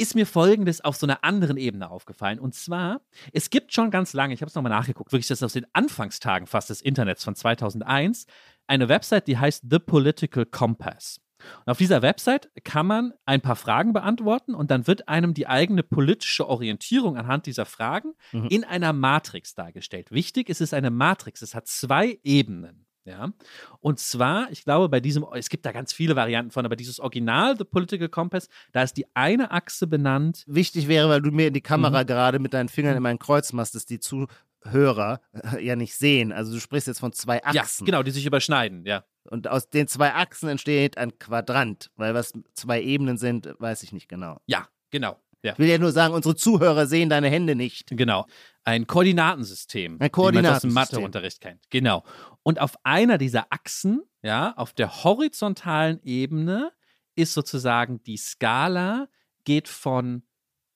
[0.00, 2.38] ist mir Folgendes auf so einer anderen Ebene aufgefallen.
[2.38, 5.52] Und zwar, es gibt schon ganz lange, ich habe es nochmal nachgeguckt, wirklich das aus
[5.52, 8.26] den Anfangstagen fast des Internets von 2001,
[8.66, 11.20] eine Website, die heißt The Political Compass.
[11.64, 15.46] Und auf dieser Website kann man ein paar Fragen beantworten und dann wird einem die
[15.46, 18.48] eigene politische Orientierung anhand dieser Fragen mhm.
[18.48, 20.10] in einer Matrix dargestellt.
[20.10, 22.86] Wichtig, es ist eine Matrix, es hat zwei Ebenen.
[23.04, 23.32] Ja.
[23.80, 27.00] Und zwar, ich glaube, bei diesem, es gibt da ganz viele Varianten von, aber dieses
[27.00, 30.44] Original, The Political Compass, da ist die eine Achse benannt.
[30.46, 32.06] Wichtig wäre, weil du mir in die Kamera mhm.
[32.06, 36.32] gerade mit deinen Fingern in mein Kreuz machst, dass die Zuhörer äh, ja nicht sehen.
[36.32, 37.86] Also du sprichst jetzt von zwei Achsen.
[37.86, 39.04] Ja, genau, die sich überschneiden, ja.
[39.24, 43.92] Und aus den zwei Achsen entsteht ein Quadrant, weil was zwei Ebenen sind, weiß ich
[43.92, 44.40] nicht genau.
[44.46, 45.18] Ja, genau.
[45.42, 45.52] Ja.
[45.52, 47.88] Ich will ja nur sagen, unsere Zuhörer sehen deine Hände nicht.
[47.90, 48.26] Genau.
[48.64, 50.70] Ein Koordinatensystem, ein Koordinatensystem.
[50.70, 51.70] wie man das dem Matheunterricht kennt.
[51.70, 52.04] Genau.
[52.42, 56.72] Und auf einer dieser Achsen, ja, auf der horizontalen Ebene
[57.14, 59.08] ist sozusagen die Skala
[59.44, 60.22] geht von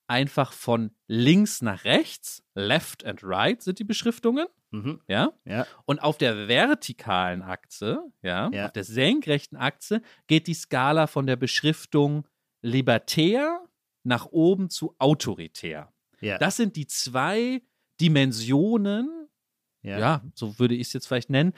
[0.07, 4.47] einfach von links nach rechts, left and right sind die Beschriftungen.
[4.71, 5.01] Mhm.
[5.09, 5.33] Ja?
[5.45, 5.67] ja.
[5.85, 11.27] Und auf der vertikalen Achse, ja, ja, auf der senkrechten Achse geht die Skala von
[11.27, 12.27] der Beschriftung
[12.61, 13.61] libertär
[14.05, 15.93] nach oben zu autoritär.
[16.21, 16.39] Ja.
[16.39, 17.63] Das sind die zwei
[18.01, 19.29] Dimensionen,
[19.83, 21.53] ja, ja so würde ich es jetzt vielleicht nennen,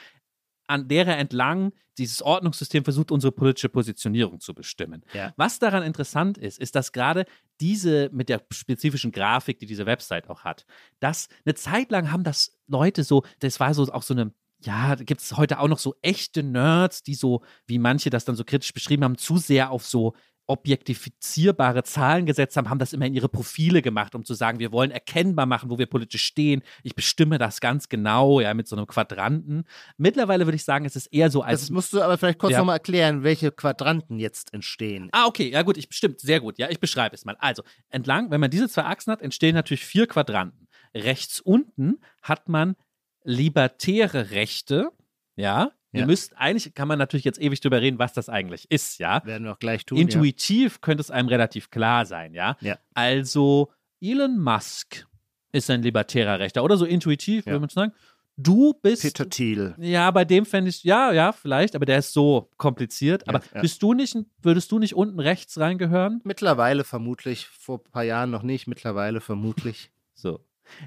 [0.69, 5.05] an derer entlang dieses Ordnungssystem versucht, unsere politische Positionierung zu bestimmen.
[5.15, 5.33] Ja.
[5.37, 7.25] Was daran interessant ist, ist, dass gerade
[7.61, 10.67] diese mit der spezifischen Grafik, die diese Website auch hat,
[11.01, 14.95] dass eine Zeit lang haben das Leute so, das war so auch so eine ja,
[14.95, 18.45] gibt es heute auch noch so echte Nerds, die so, wie manche das dann so
[18.45, 20.15] kritisch beschrieben haben, zu sehr auf so
[20.47, 24.73] objektifizierbare Zahlen gesetzt haben, haben das immer in ihre Profile gemacht, um zu sagen, wir
[24.73, 26.63] wollen erkennbar machen, wo wir politisch stehen.
[26.83, 29.65] Ich bestimme das ganz genau, ja, mit so einem Quadranten.
[29.97, 31.63] Mittlerweile würde ich sagen, es ist eher so als.
[31.63, 32.59] Das musst du aber vielleicht kurz ja.
[32.59, 35.09] nochmal erklären, welche Quadranten jetzt entstehen.
[35.13, 36.59] Ah, okay, ja gut, ich bestimmt, sehr gut.
[36.59, 37.37] Ja, ich beschreibe es mal.
[37.39, 40.69] Also, entlang, wenn man diese zwei Achsen hat, entstehen natürlich vier Quadranten.
[40.95, 42.77] Rechts unten hat man
[43.25, 44.91] libertäre Rechte,
[45.35, 46.07] ja, Ihr ja.
[46.07, 49.25] müsst, eigentlich kann man natürlich jetzt ewig drüber reden, was das eigentlich ist, ja.
[49.25, 49.99] Werden wir auch gleich tun.
[49.99, 50.79] Intuitiv ja.
[50.81, 52.57] könnte es einem relativ klar sein, ja.
[52.61, 52.79] ja.
[52.95, 55.07] Also, Elon Musk
[55.53, 57.93] ist ein libertärer Rechter oder so intuitiv, würde man sagen.
[58.37, 59.03] Du bist.
[59.03, 59.75] Peter Thiel.
[59.79, 63.27] Ja, bei dem fände ich, ja, ja, vielleicht, aber der ist so kompliziert.
[63.29, 66.21] Aber bist du nicht, würdest du nicht unten rechts reingehören?
[66.23, 69.91] Mittlerweile vermutlich, vor ein paar Jahren noch nicht, mittlerweile vermutlich.
[70.19, 70.41] So.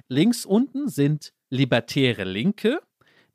[0.07, 2.81] Links unten sind libertäre Linke.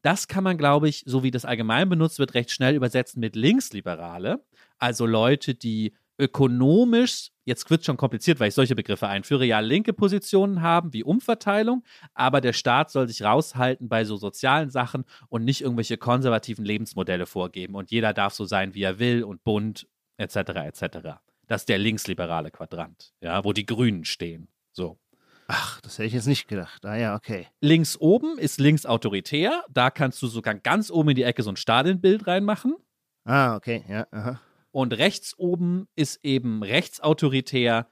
[0.05, 3.37] Das kann man, glaube ich, so wie das allgemein benutzt wird, recht schnell übersetzen mit
[3.37, 4.45] Linksliberale.
[4.79, 9.61] Also Leute, die ökonomisch, jetzt wird es schon kompliziert, weil ich solche Begriffe einführe, ja
[9.61, 15.05] linke Positionen haben, wie Umverteilung, aber der Staat soll sich raushalten bei so sozialen Sachen
[15.31, 19.43] und nicht irgendwelche konservativen Lebensmodelle vorgeben und jeder darf so sein, wie er will und
[19.43, 19.89] bunt,
[20.19, 20.99] etc., etc.
[21.47, 24.49] Das ist der linksliberale Quadrant, ja, wo die Grünen stehen.
[24.71, 24.99] So.
[25.47, 26.85] Ach, das hätte ich jetzt nicht gedacht.
[26.85, 27.49] Ah ja, okay.
[27.61, 29.65] Links oben ist links autoritär.
[29.71, 32.77] Da kannst du sogar ganz oben in die Ecke so ein Stalinbild reinmachen.
[33.25, 34.07] Ah, okay, ja.
[34.11, 34.41] Aha.
[34.71, 37.89] Und rechts oben ist eben rechtsautoritär.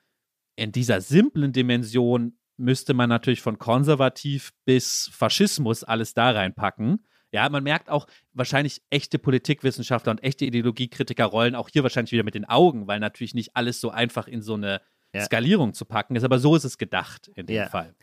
[0.57, 7.05] In dieser simplen Dimension müsste man natürlich von konservativ bis Faschismus alles da reinpacken.
[7.33, 12.25] Ja, man merkt auch wahrscheinlich echte Politikwissenschaftler und echte Ideologiekritiker rollen auch hier wahrscheinlich wieder
[12.25, 14.83] mit den Augen, weil natürlich nicht alles so einfach in so eine
[15.13, 15.25] ja.
[15.25, 16.25] Skalierung zu packen ist.
[16.25, 17.69] Aber so ist es gedacht in dem ja.
[17.69, 17.95] Fall.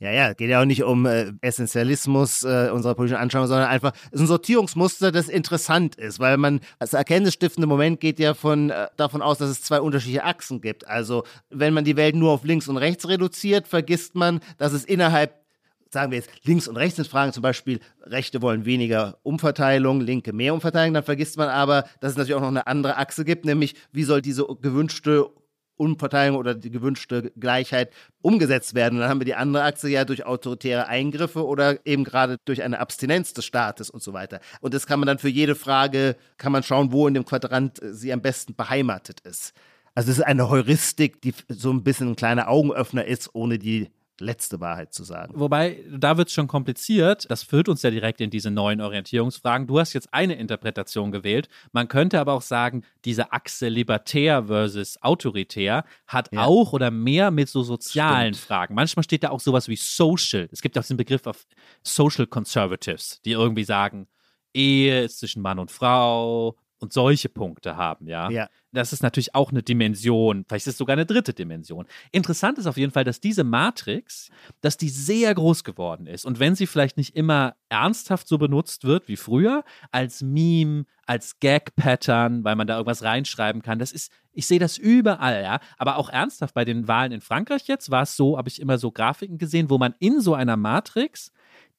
[0.00, 3.92] Ja, ja, geht ja auch nicht um äh, Essentialismus äh, unserer politischen Anschauung, sondern einfach
[4.06, 8.70] es ist ein Sortierungsmuster, das interessant ist, weil man als erkenntnisstiftende Moment geht ja von
[8.70, 10.86] äh, davon aus, dass es zwei unterschiedliche Achsen gibt.
[10.86, 14.84] Also wenn man die Welt nur auf links und rechts reduziert, vergisst man, dass es
[14.84, 15.42] innerhalb
[15.90, 20.32] sagen wir jetzt links und rechts sind Fragen, zum Beispiel Rechte wollen weniger Umverteilung, Linke
[20.32, 23.44] mehr Umverteilung, dann vergisst man aber, dass es natürlich auch noch eine andere Achse gibt,
[23.44, 25.30] nämlich wie soll diese gewünschte
[25.76, 28.98] Umverteilung oder die gewünschte Gleichheit umgesetzt werden.
[28.98, 32.78] Dann haben wir die andere Achse ja durch autoritäre Eingriffe oder eben gerade durch eine
[32.78, 34.40] Abstinenz des Staates und so weiter.
[34.60, 37.80] Und das kann man dann für jede Frage, kann man schauen, wo in dem Quadrant
[37.82, 39.52] sie am besten beheimatet ist.
[39.94, 43.90] Also es ist eine Heuristik, die so ein bisschen ein kleiner Augenöffner ist, ohne die
[44.20, 45.32] letzte Wahrheit zu sagen.
[45.36, 47.26] Wobei, da wird es schon kompliziert.
[47.30, 49.66] Das führt uns ja direkt in diese neuen Orientierungsfragen.
[49.66, 51.48] Du hast jetzt eine Interpretation gewählt.
[51.72, 56.44] Man könnte aber auch sagen, diese Achse libertär versus autoritär hat ja.
[56.44, 58.46] auch oder mehr mit so sozialen Stimmt.
[58.46, 58.74] Fragen.
[58.74, 60.48] Manchmal steht da auch sowas wie social.
[60.52, 61.46] Es gibt auch den Begriff auf
[61.82, 64.06] Social Conservatives, die irgendwie sagen,
[64.52, 68.28] Ehe ist zwischen Mann und Frau, und solche Punkte haben, ja.
[68.30, 68.48] ja.
[68.72, 71.86] Das ist natürlich auch eine Dimension, vielleicht ist es sogar eine dritte Dimension.
[72.12, 76.26] Interessant ist auf jeden Fall, dass diese Matrix, dass die sehr groß geworden ist.
[76.26, 81.38] Und wenn sie vielleicht nicht immer ernsthaft so benutzt wird wie früher, als Meme, als
[81.40, 85.60] Gag-Pattern, weil man da irgendwas reinschreiben kann, das ist, ich sehe das überall, ja.
[85.78, 88.76] Aber auch ernsthaft bei den Wahlen in Frankreich jetzt war es so, habe ich immer
[88.76, 91.32] so Grafiken gesehen, wo man in so einer Matrix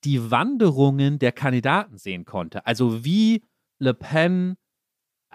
[0.04, 2.66] die Wanderungen der Kandidaten sehen konnte.
[2.66, 3.44] Also wie
[3.80, 4.56] Le Pen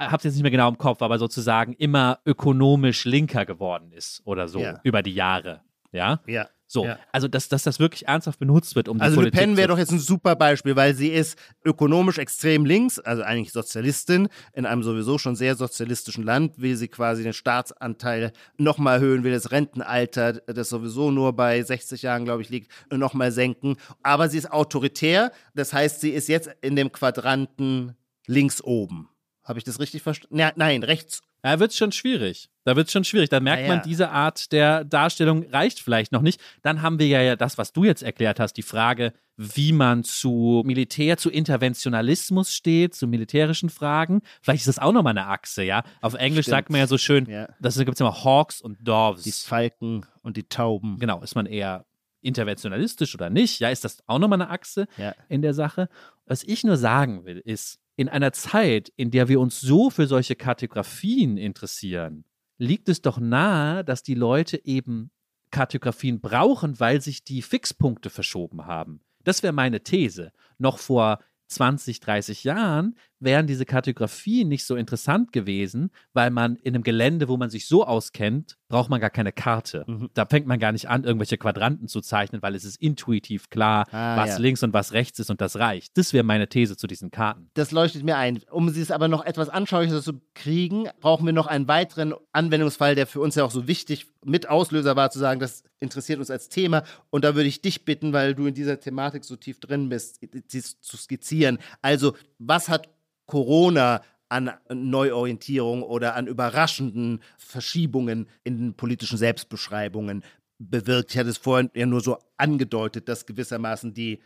[0.01, 4.23] habe es jetzt nicht mehr genau im Kopf, aber sozusagen immer ökonomisch linker geworden ist
[4.25, 4.81] oder so ja.
[4.83, 5.63] über die Jahre.
[5.93, 6.21] Ja.
[6.27, 6.49] Ja.
[6.73, 7.01] So, ja.
[7.11, 9.67] also dass, dass das wirklich ernsthaft benutzt wird, um die also Politik Le Pen wäre
[9.67, 14.67] doch jetzt ein super Beispiel, weil sie ist ökonomisch extrem links, also eigentlich Sozialistin in
[14.67, 19.51] einem sowieso schon sehr sozialistischen Land, will sie quasi den Staatsanteil nochmal erhöhen, will das
[19.51, 23.75] Rentenalter, das sowieso nur bei 60 Jahren, glaube ich, liegt, nochmal senken.
[24.05, 27.97] Aber sie ist autoritär, das heißt, sie ist jetzt in dem Quadranten
[28.29, 29.09] links oben.
[29.51, 30.39] Habe ich das richtig verstanden?
[30.39, 31.23] Ja, nein, rechts.
[31.43, 32.51] Da wird es schon schwierig.
[32.63, 33.31] Da wird es schon schwierig.
[33.31, 33.75] Da merkt ja, ja.
[33.75, 36.41] man, diese Art der Darstellung reicht vielleicht noch nicht.
[36.63, 40.63] Dann haben wir ja das, was du jetzt erklärt hast, die Frage, wie man zu
[40.65, 44.23] Militär, zu Interventionalismus steht, zu militärischen Fragen.
[44.41, 45.83] Vielleicht ist das auch nochmal eine Achse, ja.
[46.01, 46.57] Auf Englisch Stimmt.
[46.57, 47.49] sagt man ja so schön, ja.
[47.59, 49.25] da gibt es immer Hawks und Doves.
[49.25, 51.01] Die Falken und die Tauben.
[51.01, 51.87] Genau, ist man eher
[52.21, 53.59] interventionalistisch oder nicht?
[53.59, 54.87] Ja, ist das auch nochmal eine Achse
[55.29, 55.89] in der Sache?
[56.27, 60.07] Was ich nur sagen will, ist, in einer Zeit, in der wir uns so für
[60.07, 62.25] solche Kartografien interessieren,
[62.57, 65.11] liegt es doch nahe, dass die Leute eben
[65.51, 69.03] Kartografien brauchen, weil sich die Fixpunkte verschoben haben.
[69.23, 70.33] Das wäre meine These.
[70.57, 76.75] Noch vor 20, 30 Jahren wären diese Kartografien nicht so interessant gewesen, weil man in
[76.75, 79.85] einem Gelände, wo man sich so auskennt, braucht man gar keine Karte.
[79.87, 80.11] Mhm.
[80.15, 83.87] Da fängt man gar nicht an, irgendwelche Quadranten zu zeichnen, weil es ist intuitiv klar,
[83.93, 84.39] ah, was ja.
[84.39, 85.97] links und was rechts ist und das reicht.
[85.99, 87.51] Das wäre meine These zu diesen Karten.
[87.55, 88.41] Das leuchtet mir ein.
[88.51, 93.07] Um es aber noch etwas anschaulicher zu kriegen, brauchen wir noch einen weiteren Anwendungsfall, der
[93.07, 96.49] für uns ja auch so wichtig mit Auslöser war, zu sagen, das interessiert uns als
[96.49, 96.85] Thema.
[97.11, 100.21] Und da würde ich dich bitten, weil du in dieser Thematik so tief drin bist,
[100.49, 101.59] zu skizzieren.
[101.83, 102.89] Also, was hat
[103.31, 110.25] Corona an Neuorientierung oder an überraschenden Verschiebungen in den politischen Selbstbeschreibungen
[110.59, 111.13] bewirkt.
[111.13, 114.21] Ich hatte es vorhin ja nur so angedeutet, dass gewissermaßen die,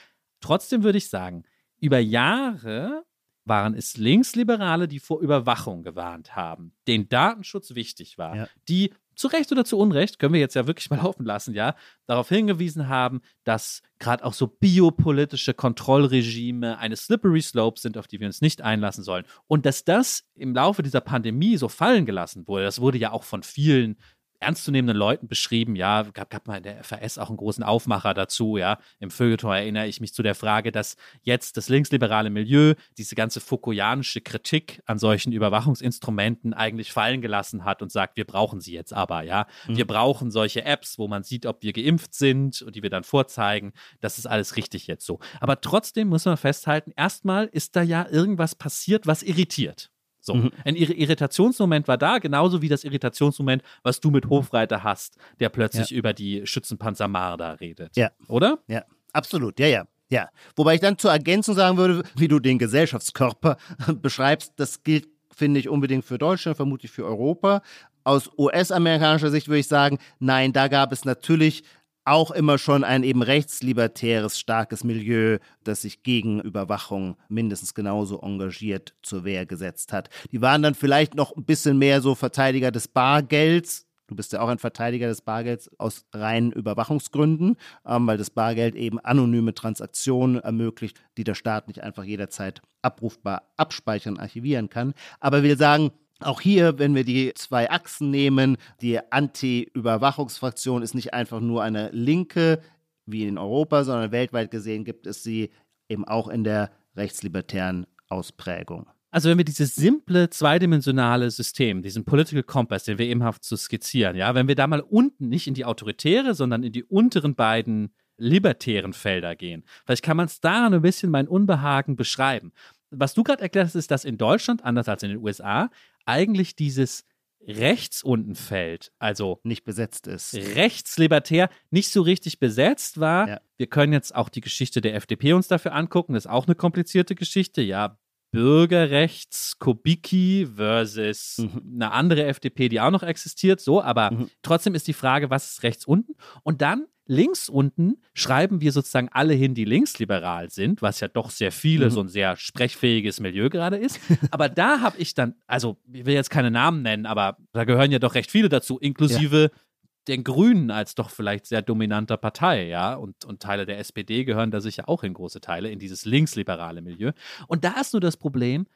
[0.45, 1.45] Trotzdem würde ich sagen,
[1.81, 3.07] über Jahre
[3.47, 8.49] waren es Linksliberale, die vor Überwachung gewarnt haben, denen Datenschutz wichtig war, ja.
[8.69, 11.75] die zu Recht oder zu Unrecht, können wir jetzt ja wirklich mal laufen lassen, ja,
[12.05, 18.21] darauf hingewiesen haben, dass gerade auch so biopolitische Kontrollregime eine slippery slope sind, auf die
[18.21, 19.25] wir uns nicht einlassen sollen.
[19.47, 23.25] Und dass das im Laufe dieser Pandemie so fallen gelassen wurde, das wurde ja auch
[23.25, 23.97] von vielen
[24.45, 25.77] ernstzunehmenden Leuten beschrieben.
[25.77, 28.57] Ja, gab, gab mal in der FAS auch einen großen Aufmacher dazu.
[28.57, 33.15] Ja, im Feuilleton erinnere ich mich zu der Frage, dass jetzt das linksliberale Milieu diese
[33.15, 38.73] ganze Foucaultianische Kritik an solchen Überwachungsinstrumenten eigentlich fallen gelassen hat und sagt, wir brauchen sie
[38.73, 39.23] jetzt aber.
[39.23, 39.77] Ja, mhm.
[39.77, 43.05] wir brauchen solche Apps, wo man sieht, ob wir geimpft sind und die wir dann
[43.05, 43.73] vorzeigen.
[44.01, 45.19] Das ist alles richtig jetzt so.
[45.41, 49.91] Aber trotzdem muss man festhalten, erstmal ist da ja irgendwas passiert, was irritiert.
[50.25, 50.35] So.
[50.35, 50.51] Mhm.
[50.65, 55.91] Ein Irritationsmoment war da, genauso wie das Irritationsmoment, was du mit Hofreiter hast, der plötzlich
[55.91, 55.99] ja.
[55.99, 57.97] über die Schützenpanzer Marder redet.
[57.97, 58.11] Ja.
[58.29, 58.59] Oder?
[58.67, 59.61] Ja, absolut.
[59.61, 59.87] Ja, ja.
[60.11, 63.57] Ja, wobei ich dann zur Ergänzung sagen würde, wie du den Gesellschaftskörper
[64.03, 67.63] beschreibst, das gilt, finde ich, unbedingt für Deutschland, vermutlich für Europa.
[68.05, 71.65] Aus US-amerikanischer Sicht würde ich sagen, nein, da gab es natürlich
[72.05, 78.95] auch immer schon ein eben rechtslibertäres, starkes Milieu, das sich gegen Überwachung mindestens genauso engagiert
[79.03, 80.11] zur Wehr gesetzt hat.
[80.33, 83.87] Die waren dann vielleicht noch ein bisschen mehr so Verteidiger des Bargelds.
[84.07, 88.75] Du bist ja auch ein Verteidiger des Bargelds aus reinen Überwachungsgründen, ähm, weil das Bargeld
[88.75, 94.93] eben anonyme Transaktionen ermöglicht, die der Staat nicht einfach jederzeit abrufbar abspeichern, archivieren kann.
[95.21, 95.91] Aber wir sagen,
[96.25, 101.91] auch hier, wenn wir die zwei Achsen nehmen, die Anti-Überwachungsfraktion ist nicht einfach nur eine
[101.91, 102.61] linke,
[103.07, 105.51] wie in Europa, sondern weltweit gesehen gibt es sie
[105.89, 108.87] eben auch in der rechtslibertären Ausprägung.
[109.11, 113.57] Also wenn wir dieses simple zweidimensionale System, diesen Political Compass, den wir eben haben zu
[113.57, 117.37] skizzieren, ja, wenn wir da mal unten nicht in die autoritäre, sondern in die unteren
[117.37, 122.53] beiden libertären Felder gehen, vielleicht kann man es daran ein bisschen mein Unbehagen beschreiben.
[122.91, 125.71] Was du gerade erklärt hast, ist, dass in Deutschland, anders als in den USA,
[126.05, 127.05] eigentlich dieses
[127.47, 130.35] rechts unten fällt, also nicht besetzt ist.
[130.35, 133.29] Rechtslibertär nicht so richtig besetzt war.
[133.29, 133.41] Ja.
[133.57, 136.15] Wir können jetzt auch die Geschichte der FDP uns dafür angucken.
[136.15, 137.61] Das ist auch eine komplizierte Geschichte.
[137.61, 137.99] Ja,
[138.35, 141.75] Bürgerrechts Kubicki versus mhm.
[141.75, 144.31] eine andere FDP, die auch noch existiert, so, aber mhm.
[144.43, 146.15] trotzdem ist die Frage, was ist rechts unten?
[146.43, 151.31] Und dann links unten schreiben wir sozusagen alle hin, die linksliberal sind, was ja doch
[151.31, 151.91] sehr viele, mhm.
[151.91, 154.01] so ein sehr sprechfähiges Milieu gerade ist.
[154.31, 157.93] Aber da habe ich dann, also ich will jetzt keine Namen nennen, aber da gehören
[157.93, 159.61] ja doch recht viele dazu, inklusive ja.
[160.09, 162.95] Den Grünen als doch vielleicht sehr dominanter Partei, ja.
[162.95, 166.83] Und, und Teile der SPD gehören da sicher auch in große Teile, in dieses linksliberale
[166.83, 167.13] Milieu.
[167.49, 168.67] Und da ist nur das Problem,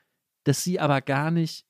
[0.45, 1.67] dass sie aber gar nicht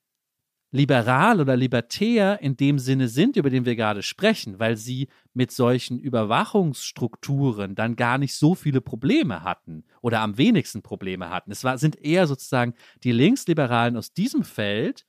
[0.71, 5.51] liberal oder libertär in dem Sinne sind, über den wir gerade sprechen, weil sie mit
[5.51, 11.51] solchen Überwachungsstrukturen dann gar nicht so viele Probleme hatten oder am wenigsten Probleme hatten.
[11.53, 15.07] Es war, sind eher sozusagen die Linksliberalen aus diesem Feld,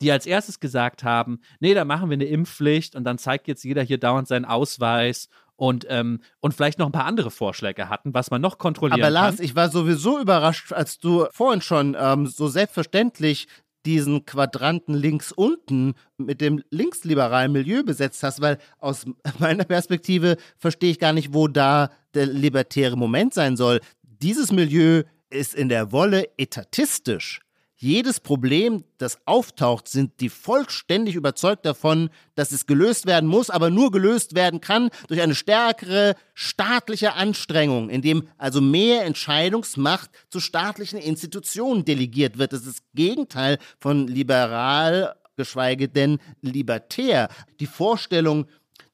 [0.00, 3.64] die als erstes gesagt haben, nee, da machen wir eine Impfpflicht und dann zeigt jetzt
[3.64, 8.14] jeder hier dauernd seinen Ausweis und, ähm, und vielleicht noch ein paar andere Vorschläge hatten,
[8.14, 9.44] was man noch kontrollieren Aber Lars, kann.
[9.44, 13.48] ich war sowieso überrascht, als du vorhin schon ähm, so selbstverständlich
[13.84, 19.06] diesen Quadranten links unten mit dem linksliberalen Milieu besetzt hast, weil aus
[19.38, 23.80] meiner Perspektive verstehe ich gar nicht, wo da der libertäre Moment sein soll.
[24.02, 27.40] Dieses Milieu ist in der Wolle etatistisch
[27.80, 33.70] jedes Problem, das auftaucht, sind die vollständig überzeugt davon, dass es gelöst werden muss, aber
[33.70, 40.98] nur gelöst werden kann durch eine stärkere staatliche Anstrengung, indem also mehr Entscheidungsmacht zu staatlichen
[40.98, 42.52] Institutionen delegiert wird.
[42.52, 47.28] Das ist das Gegenteil von liberal, geschweige denn libertär.
[47.60, 48.46] Die Vorstellung,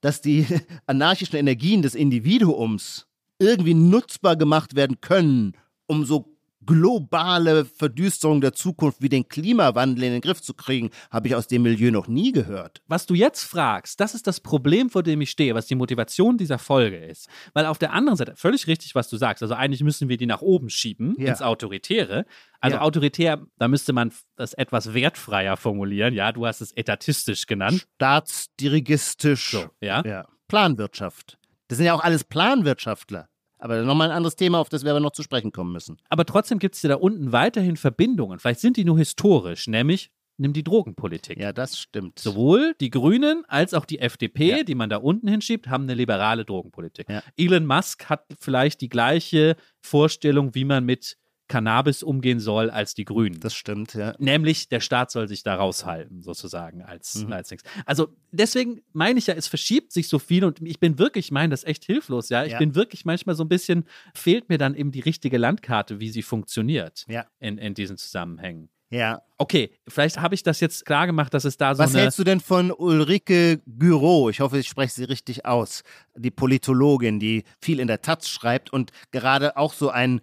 [0.02, 0.46] dass die
[0.86, 3.06] anarchischen Energien des Individuums
[3.38, 5.56] irgendwie nutzbar gemacht werden können,
[5.86, 6.33] um so
[6.66, 11.46] globale Verdüsterung der Zukunft wie den Klimawandel in den Griff zu kriegen, habe ich aus
[11.46, 12.82] dem Milieu noch nie gehört.
[12.86, 16.38] Was du jetzt fragst, das ist das Problem, vor dem ich stehe, was die Motivation
[16.38, 17.28] dieser Folge ist.
[17.52, 20.26] Weil auf der anderen Seite, völlig richtig, was du sagst, also eigentlich müssen wir die
[20.26, 21.28] nach oben schieben, ja.
[21.28, 22.26] ins Autoritäre.
[22.60, 22.82] Also ja.
[22.82, 26.14] autoritär, da müsste man das etwas wertfreier formulieren.
[26.14, 27.86] Ja, du hast es etatistisch genannt.
[27.96, 29.50] Staatsdirigistisch.
[29.50, 30.02] So, ja.
[30.04, 30.26] ja.
[30.48, 31.38] Planwirtschaft.
[31.68, 33.28] Das sind ja auch alles Planwirtschaftler.
[33.58, 35.96] Aber nochmal ein anderes Thema, auf das wir aber noch zu sprechen kommen müssen.
[36.08, 38.38] Aber trotzdem gibt es ja da unten weiterhin Verbindungen.
[38.38, 41.38] Vielleicht sind die nur historisch, nämlich nimm die Drogenpolitik.
[41.38, 42.18] Ja, das stimmt.
[42.18, 44.62] Sowohl die Grünen als auch die FDP, ja.
[44.64, 47.08] die man da unten hinschiebt, haben eine liberale Drogenpolitik.
[47.08, 47.22] Ja.
[47.36, 51.16] Elon Musk hat vielleicht die gleiche Vorstellung, wie man mit
[51.48, 53.40] Cannabis umgehen soll als die Grünen.
[53.40, 54.14] Das stimmt, ja.
[54.18, 57.32] Nämlich der Staat soll sich da raushalten, sozusagen, als, mhm.
[57.32, 57.68] als nichts.
[57.84, 61.32] Also deswegen meine ich ja, es verschiebt sich so viel und ich bin wirklich, ich
[61.32, 62.44] meine das echt hilflos, ja.
[62.44, 62.58] Ich ja.
[62.58, 63.84] bin wirklich manchmal so ein bisschen,
[64.14, 67.26] fehlt mir dann eben die richtige Landkarte, wie sie funktioniert ja.
[67.40, 68.70] in, in diesen Zusammenhängen.
[68.90, 69.22] Ja.
[69.38, 72.24] Okay, vielleicht habe ich das jetzt klar gemacht, dass es da so Was hältst du
[72.24, 74.30] denn von Ulrike Gyro?
[74.30, 75.82] Ich hoffe, ich spreche sie richtig aus.
[76.14, 80.20] Die Politologin, die viel in der Taz schreibt und gerade auch so ein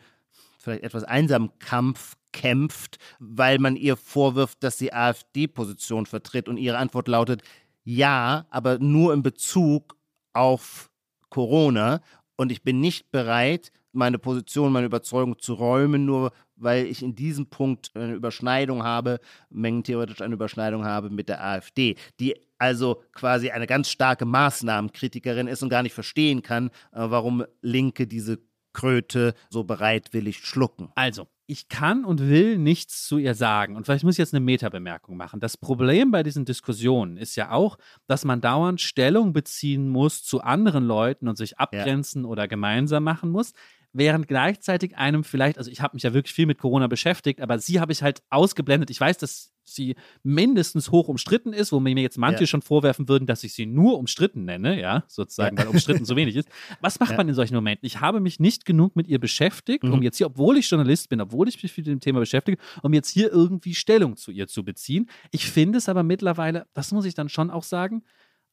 [0.62, 6.47] vielleicht etwas einsamen Kampf kämpft, weil man ihr vorwirft, dass sie AfD-Position vertritt.
[6.47, 7.41] Und ihre Antwort lautet,
[7.84, 9.97] ja, aber nur in Bezug
[10.34, 10.89] auf
[11.30, 12.01] Corona.
[12.36, 17.16] Und ich bin nicht bereit, meine Position, meine Überzeugung zu räumen, nur weil ich in
[17.16, 23.49] diesem Punkt eine Überschneidung habe, mengentheoretisch eine Überschneidung habe mit der AfD, die also quasi
[23.49, 28.39] eine ganz starke Maßnahmenkritikerin ist und gar nicht verstehen kann, äh, warum Linke diese
[28.74, 30.89] Kröte so bereitwillig schlucken.
[30.95, 33.76] Also, ich kann und will nichts zu ihr sagen.
[33.76, 35.41] Und vielleicht muss ich jetzt eine Metabemerkung machen.
[35.41, 40.39] Das Problem bei diesen Diskussionen ist ja auch, dass man dauernd Stellung beziehen muss zu
[40.39, 42.30] anderen Leuten und sich abgrenzen ja.
[42.30, 43.51] oder gemeinsam machen muss.
[43.93, 47.59] Während gleichzeitig einem vielleicht, also ich habe mich ja wirklich viel mit Corona beschäftigt, aber
[47.59, 48.89] sie habe ich halt ausgeblendet.
[48.89, 52.47] Ich weiß, dass sie mindestens hoch umstritten ist, wo mir jetzt manche ja.
[52.47, 55.63] schon vorwerfen würden, dass ich sie nur umstritten nenne, ja, sozusagen, ja.
[55.63, 56.49] weil umstritten so wenig ist.
[56.79, 57.17] Was macht ja.
[57.17, 57.85] man in solchen Momenten?
[57.85, 59.93] Ich habe mich nicht genug mit ihr beschäftigt, mhm.
[59.93, 62.93] um jetzt hier, obwohl ich Journalist bin, obwohl ich mich mit dem Thema beschäftige, um
[62.93, 65.09] jetzt hier irgendwie Stellung zu ihr zu beziehen.
[65.31, 68.03] Ich finde es aber mittlerweile, das muss ich dann schon auch sagen,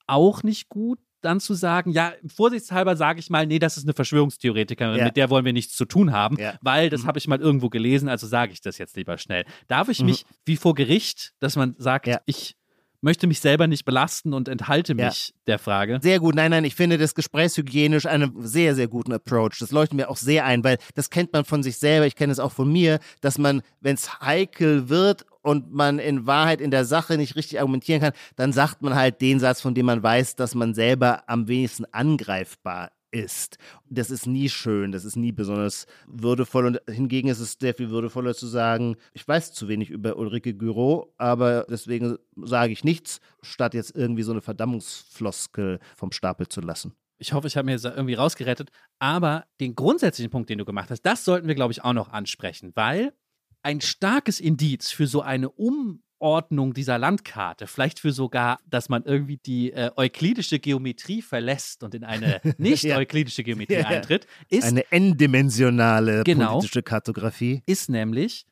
[0.07, 3.95] auch nicht gut, dann zu sagen, ja, vorsichtshalber sage ich mal, nee, das ist eine
[3.95, 5.05] Verschwörungstheoretikerin, ja.
[5.05, 6.55] mit der wollen wir nichts zu tun haben, ja.
[6.62, 7.07] weil das mhm.
[7.09, 9.45] habe ich mal irgendwo gelesen, also sage ich das jetzt lieber schnell.
[9.66, 10.07] Darf ich mhm.
[10.07, 12.21] mich wie vor Gericht, dass man sagt, ja.
[12.27, 12.57] ich
[13.01, 16.01] möchte mich selber nicht belasten und enthalte mich der Frage.
[16.03, 16.35] Sehr gut.
[16.35, 19.59] Nein, nein, ich finde das gesprächshygienisch einen sehr, sehr guten Approach.
[19.61, 22.33] Das leuchtet mir auch sehr ein, weil das kennt man von sich selber, ich kenne
[22.33, 26.71] es auch von mir, dass man, wenn es heikel wird und man in Wahrheit in
[26.71, 30.03] der Sache nicht richtig argumentieren kann, dann sagt man halt den Satz, von dem man
[30.03, 33.57] weiß, dass man selber am wenigsten angreifbar ist.
[33.89, 37.89] Das ist nie schön, das ist nie besonders würdevoll und hingegen ist es sehr viel
[37.89, 43.23] würdevoller zu sagen, ich weiß zu wenig über Ulrike Gürow, aber deswegen sage ich nichts,
[43.41, 46.93] statt jetzt irgendwie so eine Verdammungsfloskel vom Stapel zu lassen.
[47.17, 48.71] Ich hoffe, ich habe mir jetzt irgendwie rausgerettet.
[48.99, 52.11] Aber den grundsätzlichen Punkt, den du gemacht hast, das sollten wir, glaube ich, auch noch
[52.11, 53.15] ansprechen, weil
[53.63, 59.39] ein starkes Indiz für so eine Umordnung dieser Landkarte, vielleicht für sogar, dass man irgendwie
[59.39, 63.87] die äh, euklidische Geometrie verlässt und in eine nicht-euklidische Geometrie ja.
[63.87, 67.63] eintritt, ist eine n-dimensionale genau, politische Kartografie.
[67.67, 68.47] Ist nämlich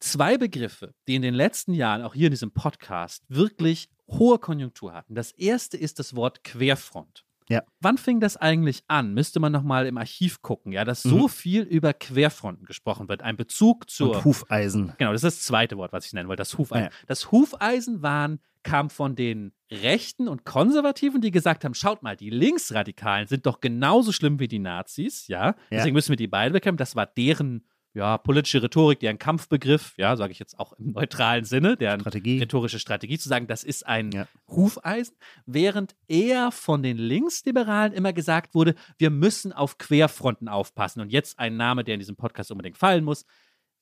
[0.00, 4.92] zwei Begriffe, die in den letzten Jahren, auch hier in diesem Podcast, wirklich hohe Konjunktur
[4.92, 5.14] hatten.
[5.14, 7.24] Das erste ist das Wort Querfront.
[7.52, 7.62] Ja.
[7.80, 9.12] Wann fing das eigentlich an?
[9.12, 11.10] Müsste man nochmal im Archiv gucken, ja, dass mhm.
[11.10, 13.22] so viel über Querfronten gesprochen wird.
[13.22, 14.16] Ein Bezug zur.
[14.16, 14.94] Und Hufeisen.
[14.96, 16.86] Genau, das ist das zweite Wort, was ich nennen wollte, das Hufeisen.
[16.86, 16.90] Ja.
[17.06, 22.30] Das Hufeisen waren, kam von den Rechten und Konservativen, die gesagt haben: Schaut mal, die
[22.30, 25.48] Linksradikalen sind doch genauso schlimm wie die Nazis, ja.
[25.48, 25.54] ja.
[25.70, 26.78] Deswegen müssen wir die beide bekämpfen.
[26.78, 31.44] Das war deren ja, politische Rhetorik, deren Kampfbegriff, ja, sage ich jetzt auch im neutralen
[31.44, 32.38] Sinne, deren Strategie.
[32.38, 34.26] rhetorische Strategie zu sagen, das ist ein ja.
[34.48, 35.14] Hufeisen,
[35.44, 41.00] während eher von den Linksliberalen immer gesagt wurde, wir müssen auf Querfronten aufpassen.
[41.00, 43.26] Und jetzt ein Name, der in diesem Podcast unbedingt fallen muss,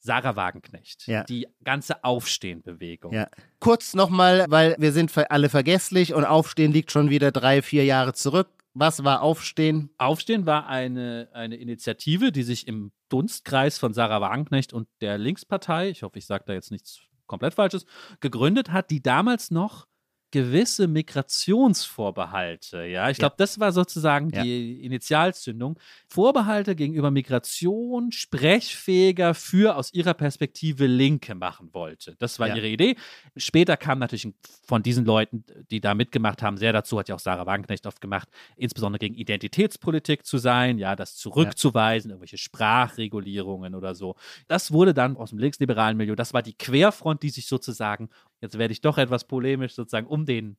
[0.00, 1.24] Sarah Wagenknecht, ja.
[1.24, 3.12] die ganze Aufstehenbewegung.
[3.12, 3.28] Ja.
[3.58, 8.14] Kurz nochmal, weil wir sind alle vergesslich und Aufstehen liegt schon wieder drei, vier Jahre
[8.14, 8.48] zurück.
[8.72, 9.90] Was war Aufstehen?
[9.98, 15.90] Aufstehen war eine, eine Initiative, die sich im Dunstkreis von Sarah Wagenknecht und der Linkspartei,
[15.90, 17.84] ich hoffe, ich sage da jetzt nichts komplett Falsches,
[18.20, 19.86] gegründet hat, die damals noch
[20.30, 22.84] gewisse Migrationsvorbehalte.
[22.84, 23.38] Ja, ich glaube, ja.
[23.38, 24.42] das war sozusagen ja.
[24.42, 25.78] die Initialzündung.
[26.08, 32.16] Vorbehalte gegenüber Migration sprechfähiger für aus ihrer Perspektive Linke machen wollte.
[32.18, 32.56] Das war ja.
[32.56, 32.96] ihre Idee.
[33.36, 34.28] Später kam natürlich
[34.62, 38.00] von diesen Leuten, die da mitgemacht haben, sehr dazu, hat ja auch Sarah Wagenknecht oft
[38.00, 44.14] gemacht, insbesondere gegen Identitätspolitik zu sein, ja, das zurückzuweisen, irgendwelche Sprachregulierungen oder so.
[44.46, 48.10] Das wurde dann aus dem linksliberalen Milieu, das war die Querfront, die sich sozusagen
[48.40, 50.56] jetzt werde ich doch etwas polemisch, sozusagen um den,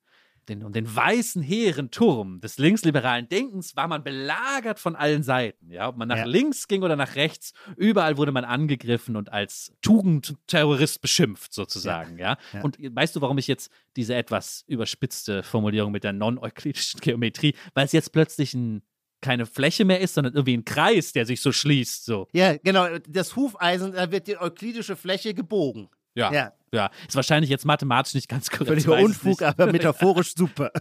[0.50, 5.72] den, um den weißen hehren Turm des linksliberalen Denkens war man belagert von allen Seiten.
[5.72, 6.26] Ja, ob man nach ja.
[6.26, 12.18] links ging oder nach rechts, überall wurde man angegriffen und als Tugendterrorist beschimpft, sozusagen.
[12.18, 12.38] Ja.
[12.54, 12.60] ja.
[12.60, 12.64] ja.
[12.64, 17.86] Und weißt du, warum ich jetzt diese etwas überspitzte Formulierung mit der non-euklidischen Geometrie, weil
[17.86, 18.82] es jetzt plötzlich ein
[19.22, 22.06] keine Fläche mehr ist, sondern irgendwie ein Kreis, der sich so schließt.
[22.06, 22.28] So.
[22.34, 22.88] Ja, genau.
[23.08, 25.90] Das Hufeisen, da wird die euklidische Fläche gebogen.
[26.16, 26.32] Ja.
[26.34, 26.54] ja.
[26.74, 28.84] Ja, ist wahrscheinlich jetzt mathematisch nicht ganz korrekt.
[28.84, 30.72] Völliger Unfug, aber metaphorisch super.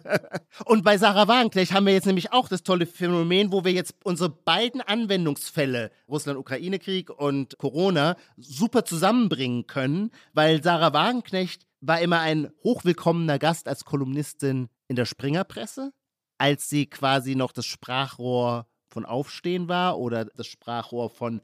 [0.65, 3.97] Und bei Sarah Wagenknecht haben wir jetzt nämlich auch das tolle Phänomen, wo wir jetzt
[4.05, 12.51] unsere beiden Anwendungsfälle, Russland-Ukraine-Krieg und Corona, super zusammenbringen können, weil Sarah Wagenknecht war immer ein
[12.63, 15.93] hochwillkommener Gast als Kolumnistin in der Springerpresse,
[16.39, 21.41] als sie quasi noch das Sprachrohr von Aufstehen war oder das Sprachrohr von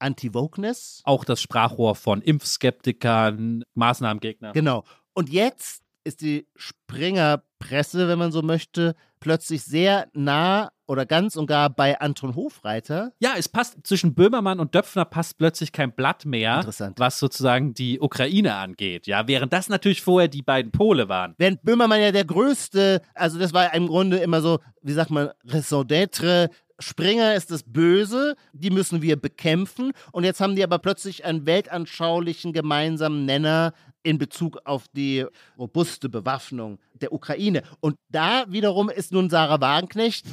[0.00, 1.02] Anti-Wokeness.
[1.04, 4.52] Auch das Sprachrohr von Impfskeptikern, Maßnahmengegnern.
[4.52, 4.84] Genau.
[5.14, 11.46] Und jetzt ist die Springer-Presse, wenn man so möchte, plötzlich sehr nah oder ganz und
[11.46, 13.12] gar bei Anton Hofreiter.
[13.20, 16.64] Ja, es passt zwischen Böhmermann und Döpfner passt plötzlich kein Blatt mehr,
[16.96, 19.06] was sozusagen die Ukraine angeht.
[19.06, 21.34] Ja, während das natürlich vorher die beiden Pole waren.
[21.38, 25.30] Während Böhmermann ja der größte, also das war im Grunde immer so, wie sagt man,
[25.44, 29.92] Raison d'être, Springer ist das Böse, die müssen wir bekämpfen.
[30.12, 35.26] Und jetzt haben die aber plötzlich einen weltanschaulichen gemeinsamen Nenner in Bezug auf die
[35.58, 37.62] robuste Bewaffnung der Ukraine.
[37.80, 40.26] Und da wiederum ist nun Sarah Wagenknecht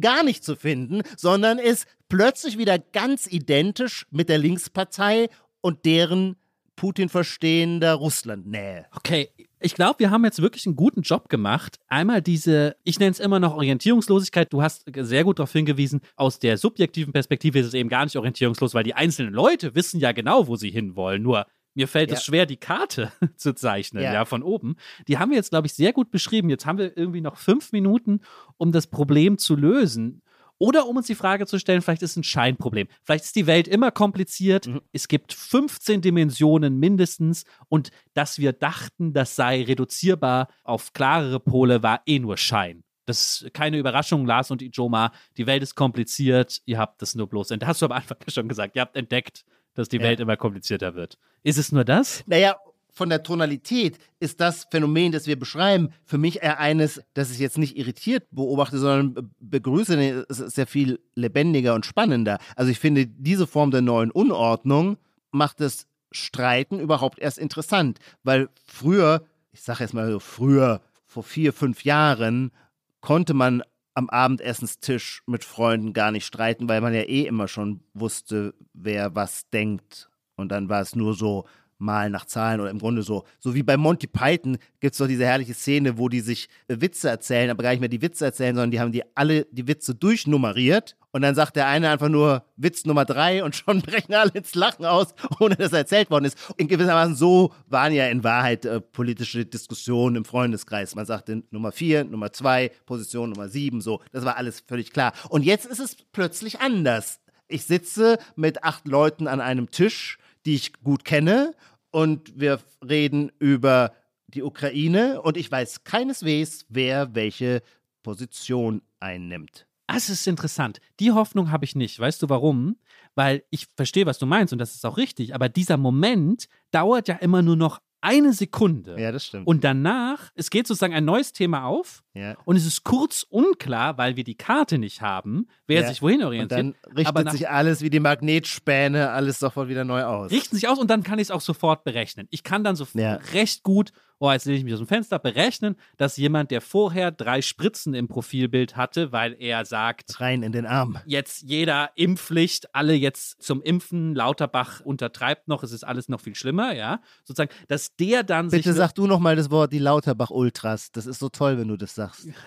[0.00, 5.28] gar nicht zu finden, sondern ist plötzlich wieder ganz identisch mit der Linkspartei
[5.60, 6.36] und deren
[6.76, 8.86] Putin verstehender Russland-Nähe.
[8.92, 11.78] Okay, ich glaube, wir haben jetzt wirklich einen guten Job gemacht.
[11.88, 14.52] Einmal diese, ich nenne es immer noch Orientierungslosigkeit.
[14.52, 18.16] Du hast sehr gut darauf hingewiesen, aus der subjektiven Perspektive ist es eben gar nicht
[18.16, 21.22] orientierungslos, weil die einzelnen Leute wissen ja genau, wo sie hinwollen.
[21.22, 22.16] Nur mir fällt ja.
[22.16, 24.12] es schwer, die Karte zu zeichnen, ja.
[24.12, 24.76] ja, von oben.
[25.08, 26.48] Die haben wir jetzt, glaube ich, sehr gut beschrieben.
[26.48, 28.20] Jetzt haben wir irgendwie noch fünf Minuten,
[28.56, 30.22] um das Problem zu lösen.
[30.58, 32.88] Oder um uns die Frage zu stellen, vielleicht ist es ein Scheinproblem.
[33.02, 34.66] Vielleicht ist die Welt immer kompliziert.
[34.66, 34.80] Mhm.
[34.92, 37.44] Es gibt 15 Dimensionen mindestens.
[37.68, 42.84] Und dass wir dachten, das sei reduzierbar auf klarere Pole, war eh nur Schein.
[43.06, 45.12] Das ist keine Überraschung, Lars und Ijoma.
[45.36, 46.62] Die Welt ist kompliziert.
[46.64, 47.68] Ihr habt das nur bloß entdeckt.
[47.68, 48.76] Hast du am Anfang schon gesagt.
[48.76, 49.44] Ihr habt entdeckt,
[49.74, 50.04] dass die ja.
[50.04, 51.18] Welt immer komplizierter wird.
[51.42, 52.24] Ist es nur das?
[52.26, 52.56] Naja,
[52.94, 57.40] von der Tonalität ist das Phänomen, das wir beschreiben, für mich eher eines, das ich
[57.40, 60.26] jetzt nicht irritiert beobachte, sondern begrüße.
[60.28, 62.38] Es ist sehr viel lebendiger und spannender.
[62.54, 64.96] Also ich finde, diese Form der neuen Unordnung
[65.32, 71.24] macht das Streiten überhaupt erst interessant, weil früher, ich sage jetzt mal so früher, vor
[71.24, 72.52] vier, fünf Jahren,
[73.00, 73.62] konnte man
[73.94, 79.14] am Abendessenstisch mit Freunden gar nicht streiten, weil man ja eh immer schon wusste, wer
[79.14, 80.08] was denkt.
[80.36, 81.46] Und dann war es nur so,
[81.78, 85.06] mal nach Zahlen oder im Grunde so, so wie bei Monty Python gibt es doch
[85.06, 88.24] diese herrliche Szene, wo die sich äh, Witze erzählen, aber gar nicht mehr die Witze
[88.24, 92.08] erzählen, sondern die haben die alle die Witze durchnummeriert und dann sagt der eine einfach
[92.08, 96.10] nur Witz Nummer drei und schon brechen alle ins Lachen aus, ohne dass er erzählt
[96.10, 96.36] worden ist.
[96.56, 100.96] In gewissermaßen so waren ja in Wahrheit äh, politische Diskussionen im Freundeskreis.
[100.96, 104.00] Man sagte Nummer vier, Nummer zwei, Position Nummer sieben, so.
[104.10, 105.12] Das war alles völlig klar.
[105.28, 107.20] Und jetzt ist es plötzlich anders.
[107.46, 111.54] Ich sitze mit acht Leuten an einem Tisch die ich gut kenne.
[111.90, 113.92] Und wir reden über
[114.26, 117.62] die Ukraine und ich weiß keineswegs, wer welche
[118.02, 119.66] Position einnimmt.
[119.86, 120.80] Das ist interessant.
[120.98, 121.98] Die Hoffnung habe ich nicht.
[121.98, 122.76] Weißt du warum?
[123.14, 125.34] Weil ich verstehe, was du meinst und das ist auch richtig.
[125.34, 129.00] Aber dieser Moment dauert ja immer nur noch eine Sekunde.
[129.00, 129.46] Ja, das stimmt.
[129.46, 132.36] Und danach, es geht sozusagen ein neues Thema auf ja.
[132.44, 135.88] und es ist kurz unklar, weil wir die Karte nicht haben, wer ja.
[135.88, 136.60] sich wohin orientiert.
[136.60, 140.30] Und dann richtet Aber sich alles wie die Magnetspäne, alles sofort wieder neu aus.
[140.30, 142.26] Richten sich aus und dann kann ich es auch sofort berechnen.
[142.30, 143.14] Ich kann dann so ja.
[143.32, 143.92] recht gut
[144.24, 147.94] oh, jetzt lehne ich mich aus dem Fenster, berechnen, dass jemand, der vorher drei Spritzen
[147.94, 150.98] im Profilbild hatte, weil er sagt, rein in den Arm.
[151.04, 156.34] Jetzt jeder Impfpflicht, alle jetzt zum Impfen, Lauterbach untertreibt noch, es ist alles noch viel
[156.34, 159.78] schlimmer, ja, sozusagen, dass der dann Bitte sich sag du noch mal das Wort die
[159.78, 160.90] Lauterbach Ultras.
[160.92, 162.03] Das ist so toll, wenn du das sagst.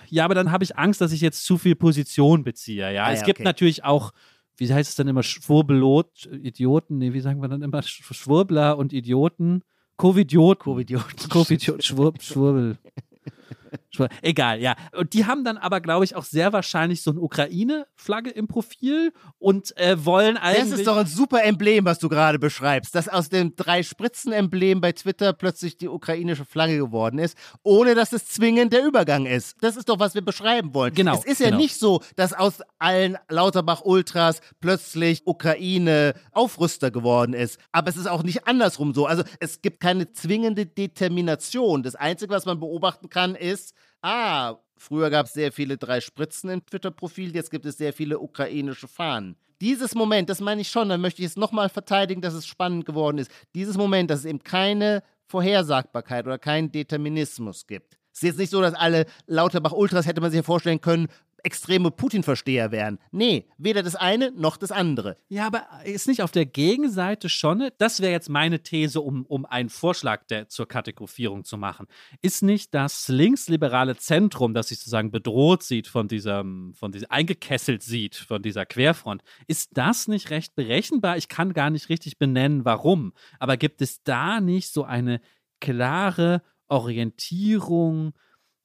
[0.09, 3.05] Ja, aber dann habe ich Angst, dass ich jetzt zu viel Position beziehe, ja.
[3.05, 3.43] Ah, es ja, gibt okay.
[3.45, 4.11] natürlich auch
[4.57, 8.91] wie heißt es dann immer, Schwurbelot, Idioten, nee, wie sagen wir dann immer, Schwurbler und
[8.91, 9.61] Idioten.
[9.97, 10.59] Covidiot.
[10.59, 11.29] Covidiot.
[11.29, 12.77] Covidiot, Schwurb, Schwurbel.
[14.21, 14.75] Egal, ja.
[14.95, 19.13] Und die haben dann aber, glaube ich, auch sehr wahrscheinlich so eine Ukraine-Flagge im Profil
[19.39, 20.69] und äh, wollen eigentlich.
[20.71, 24.91] Das ist doch ein super Emblem, was du gerade beschreibst, dass aus dem Drei-Spritzen-Emblem bei
[24.91, 29.57] Twitter plötzlich die ukrainische Flagge geworden ist, ohne dass es zwingend der Übergang ist.
[29.61, 30.93] Das ist doch, was wir beschreiben wollen.
[30.93, 31.15] Genau.
[31.15, 31.61] Es ist ja genau.
[31.61, 37.59] nicht so, dass aus allen Lauterbach-Ultras plötzlich Ukraine-Aufrüster geworden ist.
[37.71, 39.05] Aber es ist auch nicht andersrum so.
[39.05, 41.83] Also es gibt keine zwingende Determination.
[41.83, 46.49] Das Einzige, was man beobachten kann, ist, ah, früher gab es sehr viele drei Spritzen
[46.49, 49.35] im Twitter-Profil, jetzt gibt es sehr viele ukrainische Fahnen.
[49.59, 52.85] Dieses Moment, das meine ich schon, dann möchte ich es nochmal verteidigen, dass es spannend
[52.85, 53.31] geworden ist.
[53.55, 57.97] Dieses Moment, dass es eben keine Vorhersagbarkeit oder keinen Determinismus gibt.
[58.13, 61.07] Es ist jetzt nicht so, dass alle Lauterbach-Ultras hätte man sich vorstellen können,
[61.47, 62.99] extreme Putin-Versteher wären.
[63.11, 65.15] Nee, weder das eine noch das andere.
[65.29, 69.45] Ja, aber ist nicht auf der Gegenseite schon, das wäre jetzt meine These, um, um
[69.45, 71.87] einen Vorschlag der, zur Kategorisierung zu machen,
[72.21, 77.81] ist nicht das linksliberale Zentrum, das sich sozusagen bedroht sieht von diesem, von diesem, eingekesselt
[77.81, 81.15] sieht von dieser Querfront, ist das nicht recht berechenbar?
[81.15, 83.13] Ich kann gar nicht richtig benennen, warum.
[83.39, 85.21] Aber gibt es da nicht so eine
[85.61, 88.11] klare Orientierung,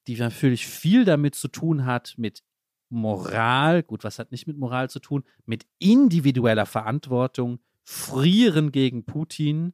[0.08, 2.42] die natürlich viel damit zu tun hat, mit
[2.92, 9.72] Moral, gut, was hat nicht mit Moral zu tun, mit individueller Verantwortung, frieren gegen Putin.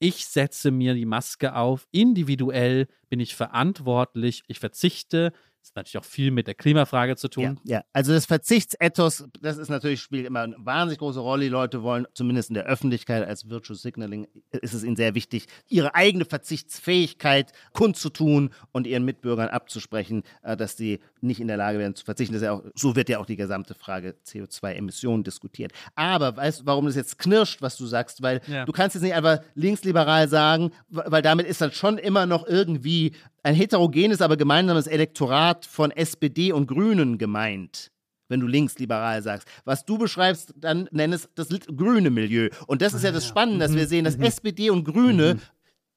[0.00, 5.98] Ich setze mir die Maske auf, individuell bin ich verantwortlich, ich verzichte das hat natürlich
[5.98, 7.58] auch viel mit der Klimafrage zu tun.
[7.64, 7.84] Ja, ja.
[7.92, 11.44] also das Verzichtsethos, das ist natürlich, spielt immer eine wahnsinnig große Rolle.
[11.44, 15.46] Die Leute wollen, zumindest in der Öffentlichkeit als Virtual Signaling, ist es ihnen sehr wichtig,
[15.68, 21.78] ihre eigene Verzichtsfähigkeit kundzutun und ihren Mitbürgern abzusprechen, äh, dass sie nicht in der Lage
[21.78, 22.34] wären zu verzichten.
[22.34, 25.72] Das ja auch, so wird ja auch die gesamte Frage CO2-Emissionen diskutiert.
[25.96, 28.22] Aber weißt du, warum das jetzt knirscht, was du sagst?
[28.22, 28.64] Weil ja.
[28.64, 33.12] du kannst jetzt nicht einfach linksliberal sagen, weil damit ist dann schon immer noch irgendwie
[33.48, 37.90] ein heterogenes, aber gemeinsames Elektorat von SPD und Grünen gemeint.
[38.30, 39.48] wenn du linksliberal sagst.
[39.64, 42.50] Was du beschreibst, dann nenn es das grüne Milieu.
[42.66, 44.24] Und das ist ja das ah, Spannende, dass wir mhm, sehen, dass mhm.
[44.24, 45.40] SPD und Grüne, mhm.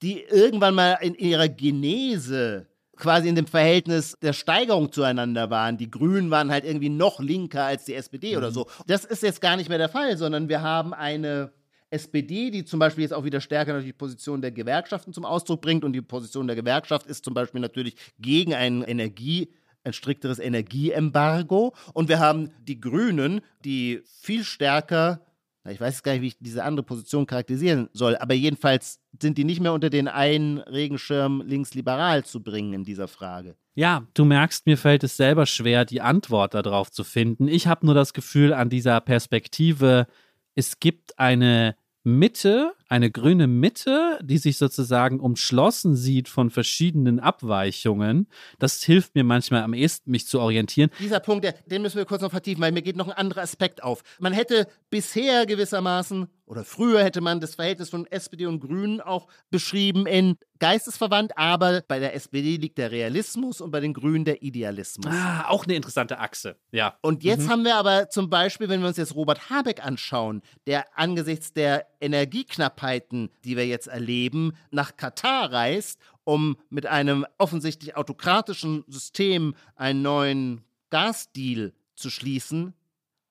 [0.01, 5.77] die irgendwann mal in ihrer Genese quasi in dem Verhältnis der Steigerung zueinander waren.
[5.77, 8.67] Die Grünen waren halt irgendwie noch linker als die SPD oder so.
[8.87, 11.51] Das ist jetzt gar nicht mehr der Fall, sondern wir haben eine
[11.91, 15.83] SPD, die zum Beispiel jetzt auch wieder stärker die Position der Gewerkschaften zum Ausdruck bringt.
[15.83, 19.49] Und die Position der Gewerkschaft ist zum Beispiel natürlich gegen einen Energie-
[19.83, 21.73] ein strikteres Energieembargo.
[21.93, 25.25] Und wir haben die Grünen, die viel stärker,
[25.69, 29.43] ich weiß gar nicht, wie ich diese andere Position charakterisieren soll, aber jedenfalls sind die
[29.43, 33.55] nicht mehr unter den einen Regenschirm linksliberal zu bringen in dieser Frage.
[33.75, 37.47] Ja, du merkst, mir fällt es selber schwer, die Antwort darauf zu finden.
[37.47, 40.07] Ich habe nur das Gefühl an dieser Perspektive,
[40.55, 48.27] es gibt eine Mitte, eine grüne Mitte, die sich sozusagen umschlossen sieht von verschiedenen Abweichungen.
[48.57, 50.89] Das hilft mir manchmal am ehesten, mich zu orientieren.
[50.99, 53.83] Dieser Punkt, den müssen wir kurz noch vertiefen, weil mir geht noch ein anderer Aspekt
[53.83, 54.03] auf.
[54.19, 59.27] Man hätte bisher gewissermaßen oder früher hätte man das Verhältnis von SPD und Grünen auch
[59.51, 64.43] beschrieben in geistesverwandt, aber bei der SPD liegt der Realismus und bei den Grünen der
[64.43, 65.13] Idealismus.
[65.15, 66.97] Ah, auch eine interessante Achse, ja.
[67.01, 67.49] Und jetzt mhm.
[67.49, 71.87] haben wir aber zum Beispiel, wenn wir uns jetzt Robert Habeck anschauen, der angesichts der
[72.01, 80.01] Energieknappheiten, die wir jetzt erleben, nach Katar reist, um mit einem offensichtlich autokratischen System einen
[80.01, 82.73] neuen Gasdeal zu schließen,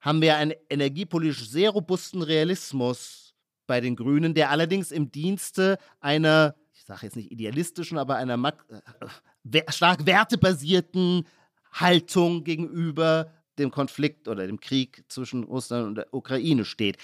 [0.01, 3.35] haben wir einen energiepolitisch sehr robusten Realismus
[3.67, 8.55] bei den Grünen, der allerdings im Dienste einer, ich sage jetzt nicht idealistischen, aber einer
[9.53, 11.27] äh, stark wertebasierten
[11.73, 16.97] Haltung gegenüber dem Konflikt oder dem Krieg zwischen Russland und der Ukraine steht.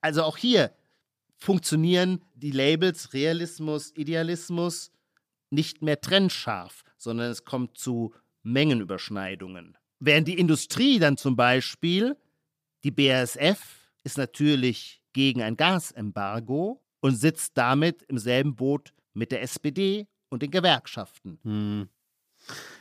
[0.00, 0.72] Also auch hier
[1.36, 4.92] funktionieren die Labels Realismus, Idealismus
[5.50, 9.76] nicht mehr trennscharf, sondern es kommt zu Mengenüberschneidungen.
[9.98, 12.16] Während die Industrie dann zum Beispiel
[12.84, 19.42] die BASF ist natürlich gegen ein Gasembargo und sitzt damit im selben Boot mit der
[19.42, 21.38] SPD und den Gewerkschaften.
[21.42, 21.88] Hm.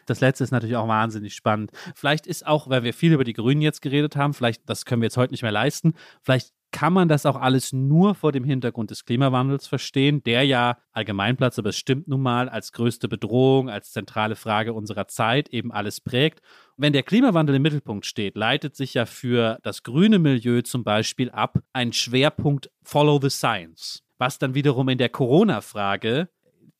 [0.05, 1.71] Das letzte ist natürlich auch wahnsinnig spannend.
[1.95, 5.01] Vielleicht ist auch, weil wir viel über die Grünen jetzt geredet haben, vielleicht, das können
[5.01, 8.43] wir jetzt heute nicht mehr leisten, vielleicht kann man das auch alles nur vor dem
[8.43, 13.69] Hintergrund des Klimawandels verstehen, der ja Allgemeinplatz, aber es stimmt nun mal, als größte Bedrohung,
[13.69, 16.41] als zentrale Frage unserer Zeit eben alles prägt.
[16.77, 21.29] Wenn der Klimawandel im Mittelpunkt steht, leitet sich ja für das grüne Milieu zum Beispiel
[21.29, 26.29] ab ein Schwerpunkt Follow the Science, was dann wiederum in der Corona-Frage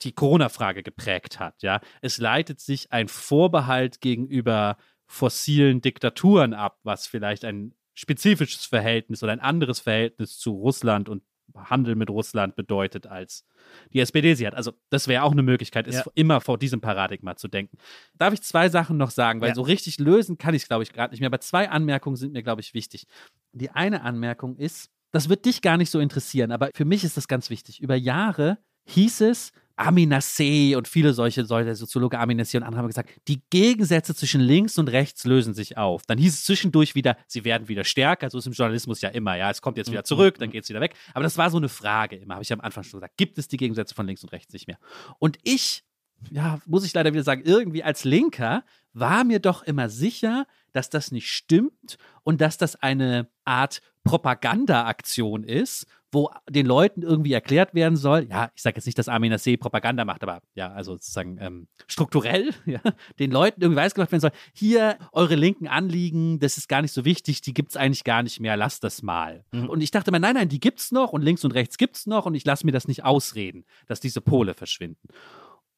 [0.01, 1.61] die Corona-Frage geprägt hat.
[1.61, 9.23] Ja, es leitet sich ein Vorbehalt gegenüber fossilen Diktaturen ab, was vielleicht ein spezifisches Verhältnis
[9.23, 11.23] oder ein anderes Verhältnis zu Russland und
[11.55, 13.45] Handel mit Russland bedeutet, als
[13.93, 14.55] die SPD sie hat.
[14.55, 16.11] Also das wäre auch eine Möglichkeit, ist ja.
[16.15, 17.77] immer vor diesem Paradigma zu denken.
[18.17, 19.55] Darf ich zwei Sachen noch sagen, weil ja.
[19.55, 21.27] so richtig lösen kann ich es, glaube ich, gerade nicht mehr.
[21.27, 23.05] Aber zwei Anmerkungen sind mir, glaube ich, wichtig.
[23.51, 27.17] Die eine Anmerkung ist, das wird dich gar nicht so interessieren, aber für mich ist
[27.17, 27.81] das ganz wichtig.
[27.81, 29.51] Über Jahre hieß es,
[29.81, 34.77] Aminasseh und viele solche, solche Soziologe Aminasseh und andere haben gesagt, die Gegensätze zwischen links
[34.77, 36.03] und rechts lösen sich auf.
[36.05, 38.29] Dann hieß es zwischendurch wieder, sie werden wieder stärker.
[38.29, 39.35] So ist im Journalismus ja immer.
[39.35, 40.53] Ja, es kommt jetzt wieder mhm, zurück, dann mhm.
[40.53, 40.93] geht es wieder weg.
[41.13, 43.17] Aber das war so eine Frage immer, habe ich am Anfang schon gesagt.
[43.17, 44.77] Gibt es die Gegensätze von links und rechts nicht mehr?
[45.19, 45.83] Und ich,
[46.29, 48.63] ja, muss ich leider wieder sagen, irgendwie als Linker
[48.93, 55.43] war mir doch immer sicher, dass das nicht stimmt und dass das eine Art Propagandaaktion
[55.43, 59.33] ist, wo den Leuten irgendwie erklärt werden soll, ja, ich sage jetzt nicht, dass Armin
[59.33, 62.81] Nassé Propaganda macht, aber ja, also sozusagen ähm, strukturell, ja,
[63.19, 66.91] den Leuten irgendwie weiß gemacht werden soll, hier eure linken Anliegen, das ist gar nicht
[66.91, 69.45] so wichtig, die gibt es eigentlich gar nicht mehr, lasst das mal.
[69.51, 69.69] Mhm.
[69.69, 71.95] Und ich dachte mir, nein, nein, die gibt es noch und links und rechts gibt
[71.95, 75.07] es noch und ich lasse mir das nicht ausreden, dass diese Pole verschwinden.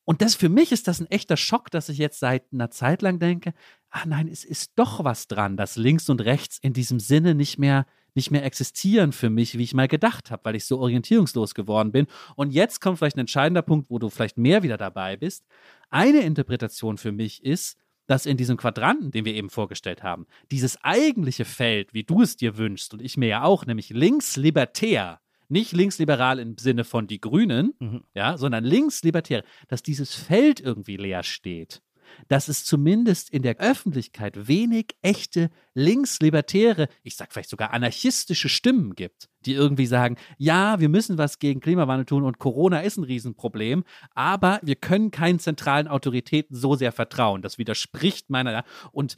[0.05, 3.01] Und das für mich ist das ein echter Schock, dass ich jetzt seit einer Zeit
[3.01, 3.53] lang denke,
[3.89, 7.57] ah nein, es ist doch was dran, dass links und rechts in diesem Sinne nicht
[7.57, 7.85] mehr
[8.15, 11.91] nicht mehr existieren für mich, wie ich mal gedacht habe, weil ich so orientierungslos geworden
[11.91, 12.07] bin.
[12.35, 15.45] Und jetzt kommt vielleicht ein entscheidender Punkt, wo du vielleicht mehr wieder dabei bist.
[15.89, 20.83] Eine Interpretation für mich ist, dass in diesem Quadranten, den wir eben vorgestellt haben, dieses
[20.83, 25.71] eigentliche Feld, wie du es dir wünschst und ich mir ja auch, nämlich links-libertär, nicht
[25.71, 28.03] linksliberal im Sinne von die Grünen, mhm.
[28.13, 31.82] ja, sondern linkslibertär, dass dieses Feld irgendwie leer steht.
[32.27, 38.95] Dass es zumindest in der Öffentlichkeit wenig echte linkslibertäre, ich sag vielleicht sogar anarchistische Stimmen
[38.95, 43.03] gibt, die irgendwie sagen, ja, wir müssen was gegen Klimawandel tun und Corona ist ein
[43.03, 43.83] Riesenproblem,
[44.13, 47.41] aber wir können keinen zentralen Autoritäten so sehr vertrauen.
[47.41, 49.15] Das widerspricht meiner und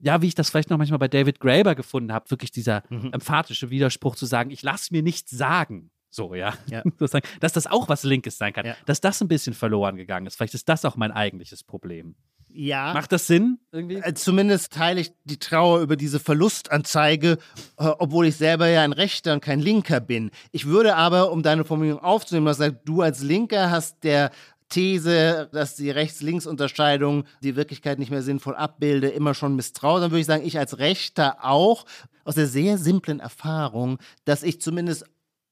[0.00, 3.12] ja, wie ich das vielleicht noch manchmal bei David Graeber gefunden habe, wirklich dieser mhm.
[3.12, 5.90] emphatische Widerspruch zu sagen, ich lasse mir nichts sagen.
[6.10, 6.54] So, ja.
[6.68, 6.82] ja.
[7.40, 8.66] Dass das auch was Linkes sein kann.
[8.66, 8.76] Ja.
[8.86, 10.36] Dass das ein bisschen verloren gegangen ist.
[10.36, 12.14] Vielleicht ist das auch mein eigentliches Problem.
[12.60, 12.92] Ja.
[12.92, 13.98] Macht das Sinn irgendwie?
[13.98, 17.38] Äh, Zumindest teile ich die Trauer über diese Verlustanzeige,
[17.78, 20.32] äh, obwohl ich selber ja ein Rechter und kein Linker bin.
[20.50, 24.32] Ich würde aber, um deine Formulierung aufzunehmen, was sagt, du als Linker hast der
[24.70, 30.20] These, dass die Rechts-Links-Unterscheidung die Wirklichkeit nicht mehr sinnvoll abbilde, immer schon misstraut, dann würde
[30.20, 31.84] ich sagen, ich als Rechter auch,
[32.24, 35.04] aus der sehr simplen Erfahrung, dass ich zumindest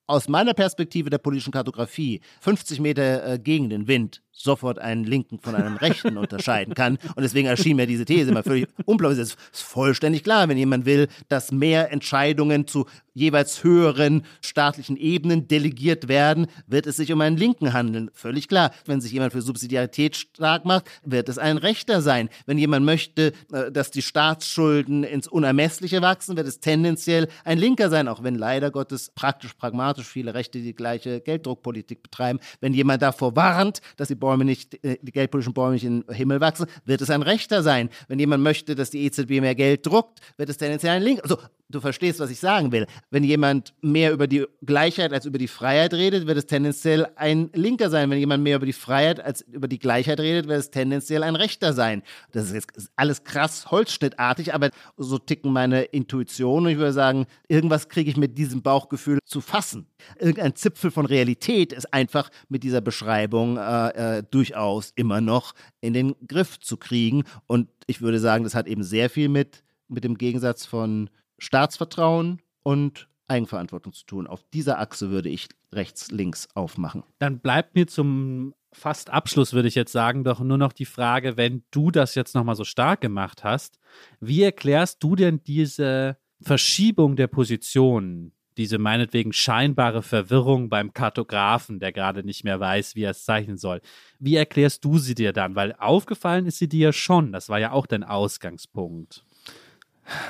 [0.08, 5.40] aus meiner Perspektive der politischen Kartografie 50 Meter äh, gegen den Wind sofort einen Linken
[5.40, 6.98] von einem Rechten unterscheiden kann.
[7.16, 9.18] Und deswegen erschien mir diese These immer völlig unglaublich.
[9.18, 15.48] Es ist vollständig klar, wenn jemand will, dass mehr Entscheidungen zu jeweils höheren staatlichen Ebenen
[15.48, 18.10] delegiert werden, wird es sich um einen Linken handeln.
[18.12, 18.72] Völlig klar.
[18.84, 22.28] Wenn sich jemand für Subsidiarität stark macht, wird es ein Rechter sein.
[22.44, 27.88] Wenn jemand möchte, äh, dass die Staatsschulden ins Unermessliche wachsen, wird es tendenziell ein Linker
[27.88, 32.38] sein, auch wenn leider Gottes praktisch pragmatisch viele Rechte die gleiche Gelddruckpolitik betreiben.
[32.60, 36.12] Wenn jemand davor warnt, dass die Bäume nicht, äh, die geldpolitischen Bäume nicht in den
[36.12, 37.90] Himmel wachsen, wird es ein Rechter sein.
[38.08, 41.20] Wenn jemand möchte, dass die EZB mehr Geld druckt, wird es tendenziell ein Link.
[41.22, 41.38] Also,
[41.68, 42.86] du verstehst, was ich sagen will.
[43.10, 47.50] Wenn jemand mehr über die Gleichheit als über die Freiheit redet, wird es tendenziell ein
[47.54, 48.10] Linker sein.
[48.10, 51.36] Wenn jemand mehr über die Freiheit als über die Gleichheit redet, wird es tendenziell ein
[51.36, 52.02] Rechter sein.
[52.32, 56.70] Das ist jetzt alles krass holzschnittartig, aber so ticken meine Intuitionen.
[56.70, 59.86] Ich würde sagen, irgendwas kriege ich mit diesem Bauchgefühl zu fassen.
[60.18, 65.92] Irgendein Zipfel von Realität ist einfach mit dieser Beschreibung äh, äh, durchaus immer noch in
[65.92, 67.24] den Griff zu kriegen.
[67.46, 72.40] Und ich würde sagen, das hat eben sehr viel mit, mit dem Gegensatz von Staatsvertrauen
[72.62, 74.26] und Eigenverantwortung zu tun.
[74.26, 77.02] Auf dieser Achse würde ich rechts-links aufmachen.
[77.18, 81.36] Dann bleibt mir zum fast Abschluss, würde ich jetzt sagen, doch nur noch die Frage,
[81.36, 83.78] wenn du das jetzt nochmal so stark gemacht hast,
[84.20, 91.92] wie erklärst du denn diese Verschiebung der Positionen, diese meinetwegen scheinbare Verwirrung beim Kartografen, der
[91.92, 93.80] gerade nicht mehr weiß, wie er es zeichnen soll.
[94.18, 95.54] Wie erklärst du sie dir dann?
[95.54, 97.32] Weil aufgefallen ist sie dir ja schon.
[97.32, 99.24] Das war ja auch dein Ausgangspunkt.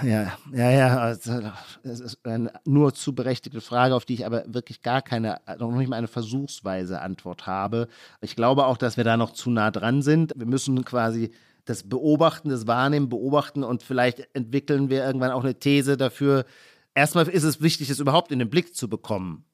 [0.03, 0.99] Ja, ja, ja.
[0.99, 1.41] Also,
[1.83, 5.71] es ist eine nur zu berechtigte Frage, auf die ich aber wirklich gar keine, noch
[5.73, 7.89] nicht mal eine versuchsweise Antwort habe.
[8.21, 10.33] Ich glaube auch, dass wir da noch zu nah dran sind.
[10.37, 11.31] Wir müssen quasi
[11.67, 16.45] das Beobachten, das Wahrnehmen, beobachten und vielleicht entwickeln wir irgendwann auch eine These dafür.
[16.95, 19.45] Erstmal ist es wichtig, es überhaupt in den Blick zu bekommen.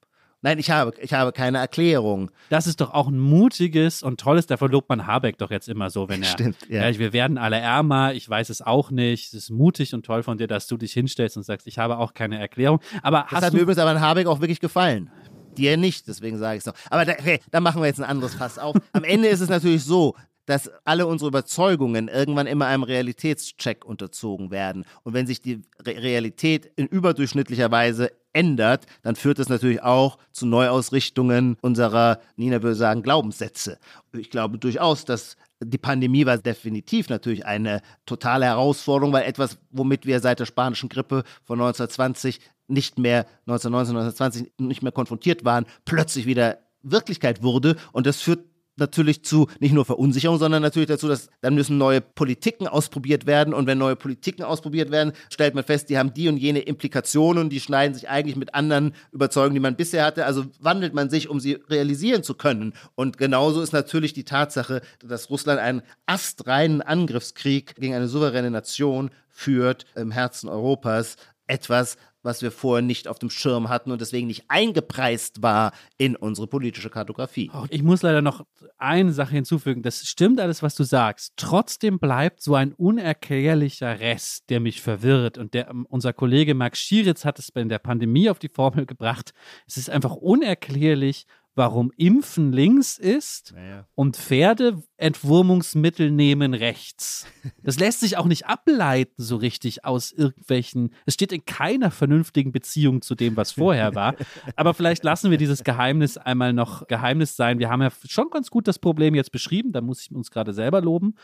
[0.45, 2.33] Nein, ich habe, ich habe keine Erklärung.
[2.49, 5.89] Das ist doch auch ein mutiges und tolles, da verlobt man Habeck doch jetzt immer
[5.89, 6.29] so, wenn er.
[6.29, 6.89] Stimmt, ja.
[6.89, 6.99] ja.
[6.99, 9.29] Wir werden alle ärmer, ich weiß es auch nicht.
[9.29, 11.99] Es ist mutig und toll von dir, dass du dich hinstellst und sagst, ich habe
[11.99, 12.81] auch keine Erklärung.
[13.03, 15.11] Aber Das hat mir übrigens aber an Habeck auch wirklich gefallen.
[15.57, 16.75] Dir nicht, deswegen sage ich es noch.
[16.91, 18.75] Aber da, okay, da machen wir jetzt ein anderes Fass auf.
[18.93, 20.17] Am Ende ist es natürlich so,
[20.47, 24.85] dass alle unsere Überzeugungen irgendwann immer einem Realitätscheck unterzogen werden.
[25.05, 30.19] Und wenn sich die Re Realität in überdurchschnittlicher Weise ändert, dann führt das natürlich auch
[30.33, 33.79] zu Neuausrichtungen unserer, Nina würde sagen, Glaubenssätze.
[34.13, 40.07] Ich glaube durchaus, dass die Pandemie war definitiv natürlich eine totale Herausforderung, weil etwas, womit
[40.07, 45.67] wir seit der spanischen Grippe von 1920 nicht mehr 1919, 1920 nicht mehr konfrontiert waren,
[45.85, 47.77] plötzlich wieder Wirklichkeit wurde.
[47.93, 48.41] Und das führt
[48.77, 53.55] natürlich zu nicht nur Verunsicherung, sondern natürlich dazu, dass dann müssen neue Politiken ausprobiert werden.
[53.55, 57.51] Und wenn neue Politiken ausprobiert werden, stellt man fest, die haben die und jene Implikationen,
[57.51, 60.27] die schneiden sich eigentlich mit anderen Überzeugungen, die man bisher hatte.
[60.27, 62.73] Also wandelt man sich, um sie realisieren zu können.
[62.95, 69.11] Und genauso ist natürlich die Tatsache, dass Russland einen astreinen Angriffskrieg gegen eine souveräne Nation
[69.33, 71.17] führt im Herzen Europas.
[71.53, 76.17] Etwas, was wir vorher nicht auf dem Schirm hatten und deswegen nicht eingepreist war in
[76.17, 77.51] unsere politische Kartografie.
[77.69, 78.47] Ich muss leider noch
[78.79, 79.83] eine Sache hinzufügen.
[79.83, 81.35] Das stimmt alles, was du sagst.
[81.37, 85.37] Trotzdem bleibt so ein unerklärlicher Rest, der mich verwirrt.
[85.37, 89.33] Und der, unser Kollege Marc Schieritz hat es in der Pandemie auf die Formel gebracht.
[89.67, 93.87] Es ist einfach unerklärlich, warum Impfen links ist Naja.
[93.95, 97.27] und Pferdeentwurmungsmittel nehmen rechts.
[97.63, 100.95] Das lässt sich auch nicht ableiten so richtig aus irgendwelchen.
[101.07, 104.15] Es steht in keiner vernünftigen Beziehung zu dem, was vorher war.
[104.57, 107.59] Aber vielleicht lassen wir dieses Geheimnis einmal noch Geheimnis sein.
[107.59, 109.73] Wir haben ja schon ganz gut das Problem jetzt beschrieben.
[109.73, 111.15] Da muss ich uns gerade selber loben.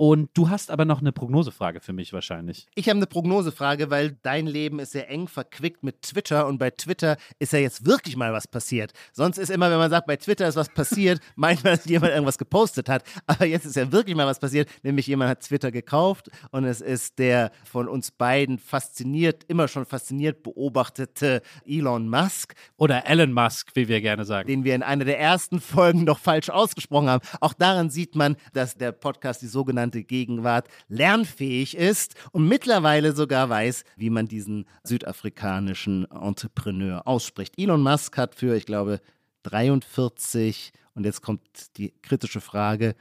[0.00, 2.68] Und du hast aber noch eine Prognosefrage für mich wahrscheinlich.
[2.76, 6.70] Ich habe eine Prognosefrage, weil dein Leben ist sehr eng verquickt mit Twitter und bei
[6.70, 8.92] Twitter ist ja jetzt wirklich mal was passiert.
[9.12, 12.12] Sonst ist immer, wenn man sagt, bei Twitter ist was passiert, meint man, dass jemand
[12.12, 13.02] irgendwas gepostet hat.
[13.26, 16.80] Aber jetzt ist ja wirklich mal was passiert, nämlich jemand hat Twitter gekauft und es
[16.80, 23.72] ist der von uns beiden fasziniert, immer schon fasziniert beobachtete Elon Musk, Oder Elon Musk,
[23.74, 24.46] wie wir gerne sagen.
[24.46, 27.26] den wir in einer der ersten Folgen noch falsch ausgesprochen haben.
[27.40, 33.48] Auch daran sieht man, dass der Podcast, die sogenannte Gegenwart, lernfähig ist und mittlerweile sogar
[33.48, 37.58] weiß, wie man diesen südafrikanischen Entrepreneur ausspricht.
[37.58, 39.00] Elon Musk hat für, ich glaube,
[39.44, 42.94] 43, und jetzt kommt die kritische Frage,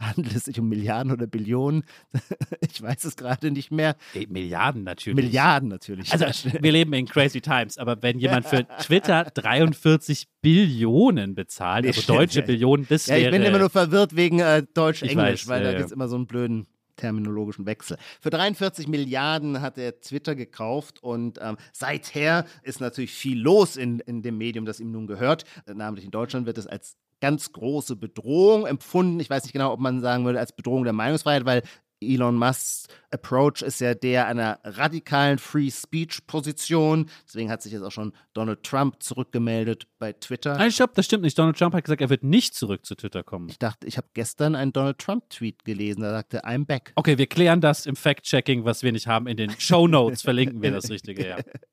[0.00, 1.84] Handelt es sich um Milliarden oder Billionen?
[2.60, 3.96] Ich weiß es gerade nicht mehr.
[4.28, 5.16] Milliarden natürlich.
[5.16, 6.12] Milliarden natürlich.
[6.12, 12.00] Also, wir leben in crazy times, aber wenn jemand für Twitter 43 Billionen bezahlt, also
[12.12, 13.26] deutsche Billionen, das ja, wäre...
[13.26, 16.16] ich bin immer nur verwirrt wegen äh, Deutsch-Englisch, weil ja, da gibt es immer so
[16.16, 17.96] einen blöden terminologischen Wechsel.
[18.20, 24.00] Für 43 Milliarden hat er Twitter gekauft und ähm, seither ist natürlich viel los in,
[24.00, 25.44] in dem Medium, das ihm nun gehört.
[25.66, 29.20] Äh, namentlich in Deutschland wird es als ganz große Bedrohung empfunden.
[29.20, 31.62] Ich weiß nicht genau, ob man sagen würde als Bedrohung der Meinungsfreiheit, weil
[32.02, 37.10] Elon Musks Approach ist ja der einer radikalen Free Speech Position.
[37.26, 40.56] Deswegen hat sich jetzt auch schon Donald Trump zurückgemeldet bei Twitter.
[40.56, 41.38] Nein, stopp, das stimmt nicht.
[41.38, 43.48] Donald Trump hat gesagt, er wird nicht zurück zu Twitter kommen.
[43.50, 46.92] Ich dachte, ich habe gestern einen Donald Trump Tweet gelesen, da sagte I'm back.
[46.94, 49.26] Okay, wir klären das im Fact-Checking, was wir nicht haben.
[49.26, 51.36] In den Show Notes verlinken wir das Richtige, ja.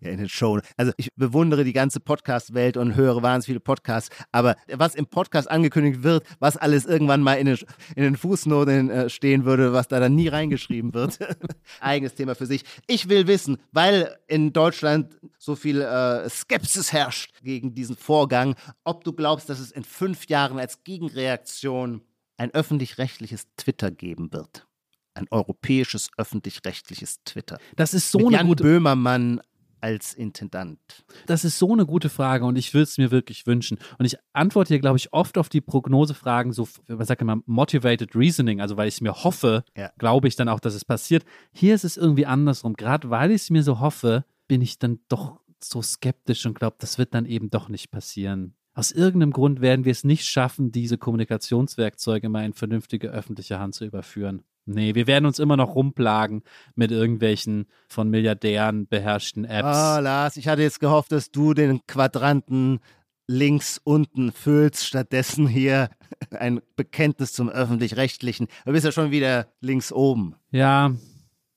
[0.00, 0.60] Ja, in den Show.
[0.76, 4.14] Also ich bewundere die ganze Podcast-Welt und höre wahnsinnig viele Podcasts.
[4.32, 7.58] Aber was im Podcast angekündigt wird, was alles irgendwann mal in den,
[7.96, 11.18] in den Fußnoten äh, stehen würde, was da dann nie reingeschrieben wird,
[11.80, 12.64] eigenes Thema für sich.
[12.86, 18.54] Ich will wissen, weil in Deutschland so viel äh, Skepsis herrscht gegen diesen Vorgang,
[18.84, 22.02] ob du glaubst, dass es in fünf Jahren als Gegenreaktion
[22.38, 24.66] ein öffentlich-rechtliches Twitter geben wird.
[25.14, 27.58] Ein europäisches öffentlich-rechtliches Twitter.
[27.76, 29.40] Das ist so Mit eine Jan gute Böhmermann
[29.80, 30.78] als Intendant.
[31.26, 33.78] Das ist so eine gute Frage und ich würde es mir wirklich wünschen.
[33.98, 38.14] Und ich antworte hier, glaube ich, oft auf die Prognosefragen, so, man sagt immer Motivated
[38.14, 39.90] Reasoning, also weil ich es mir hoffe, Ja.
[39.98, 41.24] glaube ich dann auch, dass es passiert.
[41.52, 42.74] Hier ist es irgendwie andersrum.
[42.74, 46.76] Gerade weil ich es mir so hoffe, bin ich dann doch so skeptisch und glaube,
[46.78, 48.54] das wird dann eben doch nicht passieren.
[48.74, 53.74] Aus irgendeinem Grund werden wir es nicht schaffen, diese Kommunikationswerkzeuge mal in vernünftige öffentliche Hand
[53.74, 54.42] zu überführen.
[54.68, 56.42] Nee, wir werden uns immer noch rumplagen
[56.74, 59.66] mit irgendwelchen von Milliardären beherrschten Apps.
[59.66, 62.80] Ah, Lars, ich hatte jetzt gehofft, dass du den Quadranten
[63.26, 65.90] links unten füllst, stattdessen hier
[66.30, 68.48] ein Bekenntnis zum öffentlich-rechtlichen.
[68.64, 70.34] Du bist ja schon wieder links oben.
[70.50, 70.92] Ja,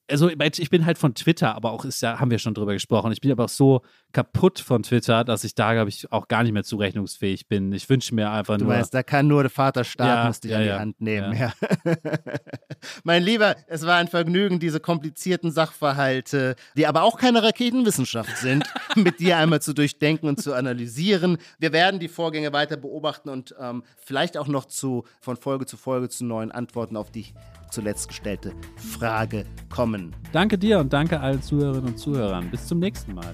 [0.09, 3.11] also ich bin halt von Twitter, aber auch ist ja, haben wir schon drüber gesprochen.
[3.11, 3.81] Ich bin aber auch so
[4.11, 7.71] kaputt von Twitter, dass ich da, glaube ich, auch gar nicht mehr zurechnungsfähig bin.
[7.71, 8.73] Ich wünsche mir einfach Du nur.
[8.73, 11.01] weißt, da kann nur der Vater Staat Ja, muss dich ja, an die ja, Hand
[11.01, 11.37] nehmen.
[11.37, 11.53] Ja.
[13.03, 18.65] mein Lieber, es war ein Vergnügen, diese komplizierten Sachverhalte, die aber auch keine Raketenwissenschaft sind,
[18.95, 21.37] mit dir einmal zu durchdenken und zu analysieren.
[21.59, 25.77] Wir werden die Vorgänge weiter beobachten und ähm, vielleicht auch noch zu, von Folge zu
[25.77, 27.27] Folge zu neuen Antworten auf die
[27.71, 30.15] zuletzt gestellte Frage kommen.
[30.31, 32.49] Danke dir und danke allen Zuhörerinnen und Zuhörern.
[32.51, 33.33] Bis zum nächsten Mal.